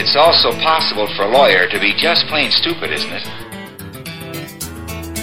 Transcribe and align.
It's 0.00 0.14
also 0.14 0.52
possible 0.52 1.08
for 1.16 1.22
a 1.22 1.28
lawyer 1.28 1.68
to 1.68 1.80
be 1.80 1.92
just 1.92 2.24
plain 2.28 2.52
stupid, 2.52 2.92
isn't 2.92 3.10
it? 3.12 3.26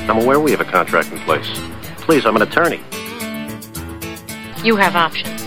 I'm 0.10 0.22
aware 0.22 0.38
we 0.38 0.52
have 0.52 0.60
a 0.60 0.66
contract 0.66 1.14
in 1.14 1.20
place. 1.20 1.48
Please, 2.00 2.26
I'm 2.26 2.36
an 2.36 2.42
attorney. 2.42 2.82
You 4.66 4.76
have 4.76 4.98
options. 4.98 5.42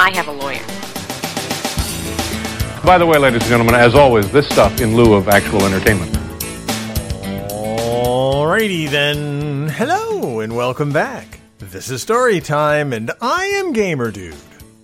I 0.00 0.10
have 0.14 0.26
a 0.26 0.32
lawyer. 0.32 0.58
By 2.84 2.98
the 2.98 3.06
way, 3.06 3.16
ladies 3.16 3.42
and 3.42 3.48
gentlemen, 3.48 3.76
as 3.76 3.94
always, 3.94 4.32
this 4.32 4.48
stuff 4.48 4.80
in 4.80 4.96
lieu 4.96 5.14
of 5.14 5.28
actual 5.28 5.64
entertainment. 5.64 6.12
Alrighty 7.48 8.90
then. 8.90 9.68
Hello 9.68 10.40
and 10.40 10.56
welcome 10.56 10.92
back. 10.92 11.38
This 11.58 11.90
is 11.90 12.02
Story 12.02 12.40
Time, 12.40 12.92
and 12.92 13.12
I 13.20 13.44
am 13.44 13.72
Gamer 13.72 14.10
Dude. 14.10 14.34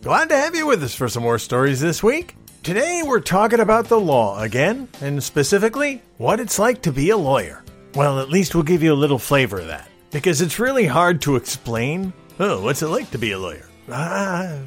Glad 0.02 0.29
to 0.29 0.36
have 0.36 0.54
you 0.54 0.64
with 0.64 0.80
us 0.84 0.95
for 0.95 1.09
some 1.09 1.25
more 1.25 1.40
stories 1.40 1.80
this 1.80 2.04
week. 2.04 2.38
Today 2.62 3.02
we're 3.04 3.20
talking 3.20 3.60
about 3.60 3.88
the 3.88 3.98
law 4.00 4.42
again, 4.42 4.88
and 5.00 5.22
specifically, 5.22 6.02
what 6.18 6.40
it's 6.40 6.58
like 6.58 6.82
to 6.82 6.92
be 6.92 7.10
a 7.10 7.16
lawyer. 7.16 7.62
Well, 7.94 8.20
at 8.20 8.28
least 8.28 8.54
we'll 8.54 8.64
give 8.64 8.82
you 8.82 8.92
a 8.92 8.94
little 8.94 9.18
flavor 9.18 9.60
of 9.60 9.68
that, 9.68 9.88
because 10.10 10.42
it's 10.42 10.58
really 10.58 10.84
hard 10.84 11.22
to 11.22 11.36
explain. 11.36 12.12
Oh, 12.38 12.62
what's 12.62 12.82
it 12.82 12.88
like 12.88 13.10
to 13.12 13.18
be 13.18 13.32
a 13.32 13.38
lawyer? 13.38 13.66
Ah, 13.90 14.58